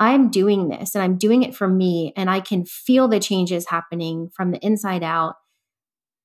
I'm 0.01 0.31
doing 0.31 0.69
this 0.69 0.95
and 0.95 1.03
I'm 1.03 1.17
doing 1.17 1.43
it 1.43 1.55
for 1.55 1.69
me, 1.69 2.13
and 2.17 2.29
I 2.29 2.41
can 2.41 2.65
feel 2.65 3.09
the 3.09 3.21
changes 3.21 3.69
happening 3.69 4.31
from 4.35 4.51
the 4.51 4.59
inside 4.59 5.03
out 5.03 5.37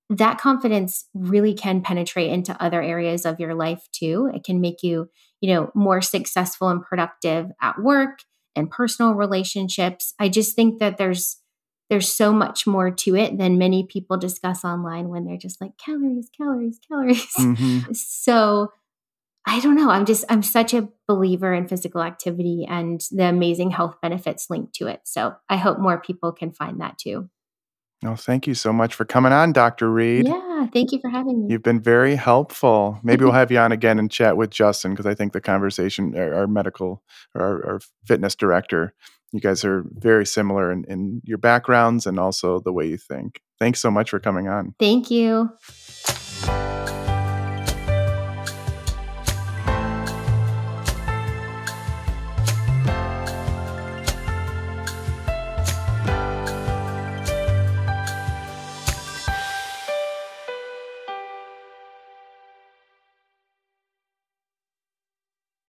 that 0.09 0.39
confidence 0.39 1.07
really 1.13 1.53
can 1.53 1.81
penetrate 1.81 2.31
into 2.31 2.59
other 2.61 2.81
areas 2.81 3.25
of 3.25 3.39
your 3.39 3.53
life 3.53 3.87
too. 3.91 4.29
It 4.33 4.43
can 4.43 4.59
make 4.59 4.81
you, 4.81 5.07
you 5.39 5.53
know, 5.53 5.71
more 5.75 6.01
successful 6.01 6.69
and 6.69 6.81
productive 6.81 7.51
at 7.61 7.79
work 7.79 8.19
and 8.55 8.71
personal 8.71 9.13
relationships. 9.13 10.15
I 10.19 10.29
just 10.29 10.55
think 10.55 10.79
that 10.79 10.97
there's 10.97 11.37
there's 11.89 12.11
so 12.11 12.31
much 12.31 12.67
more 12.67 12.91
to 12.91 13.15
it 13.15 13.37
than 13.37 13.57
many 13.57 13.85
people 13.85 14.17
discuss 14.17 14.63
online 14.63 15.09
when 15.09 15.25
they're 15.25 15.37
just 15.37 15.59
like 15.59 15.77
calories, 15.77 16.29
calories, 16.35 16.79
calories. 16.87 17.27
Mm-hmm. 17.39 17.93
So 17.93 18.71
I 19.45 19.59
don't 19.61 19.75
know. 19.75 19.89
I'm 19.89 20.05
just 20.05 20.25
I'm 20.29 20.43
such 20.43 20.73
a 20.73 20.89
believer 21.07 21.53
in 21.53 21.67
physical 21.67 22.01
activity 22.01 22.67
and 22.69 23.01
the 23.11 23.25
amazing 23.25 23.71
health 23.71 23.95
benefits 24.01 24.49
linked 24.49 24.75
to 24.75 24.87
it. 24.87 25.01
So 25.05 25.35
I 25.49 25.57
hope 25.57 25.79
more 25.79 25.99
people 25.99 26.31
can 26.31 26.51
find 26.51 26.81
that 26.81 26.97
too. 26.97 27.29
Oh, 28.05 28.15
thank 28.15 28.47
you 28.47 28.53
so 28.53 28.71
much 28.71 28.95
for 28.95 29.03
coming 29.03 29.33
on, 29.33 29.51
Dr. 29.51 29.91
Reed. 29.91 30.27
Yeah, 30.27 30.67
thank 30.73 30.93
you 30.93 30.99
for 31.01 31.09
having 31.09 31.43
me. 31.43 31.51
You've 31.51 31.63
been 31.63 31.81
very 31.81 32.15
helpful. 32.15 32.97
Maybe 33.03 33.25
we'll 33.25 33.33
have 33.33 33.51
you 33.51 33.59
on 33.59 33.71
again 33.73 33.99
and 33.99 34.09
chat 34.09 34.37
with 34.37 34.51
Justin 34.51 34.91
because 34.91 35.05
I 35.05 35.15
think 35.15 35.33
the 35.33 35.41
conversation, 35.41 36.15
our, 36.17 36.33
our 36.33 36.47
medical 36.47 37.03
or 37.35 37.41
our, 37.41 37.65
our, 37.73 37.79
fitness 38.05 38.35
director, 38.35 38.93
you 39.33 39.41
guys 39.41 39.65
are 39.65 39.83
very 39.91 40.25
similar 40.25 40.71
in, 40.71 40.85
in 40.87 41.21
your 41.25 41.37
backgrounds 41.37 42.05
and 42.05 42.19
also 42.19 42.59
the 42.59 42.73
way 42.73 42.87
you 42.87 42.97
think. 42.97 43.41
Thanks 43.59 43.79
so 43.79 43.91
much 43.91 44.09
for 44.09 44.19
coming 44.19 44.47
on. 44.47 44.73
Thank 44.79 45.11
you. 45.11 45.49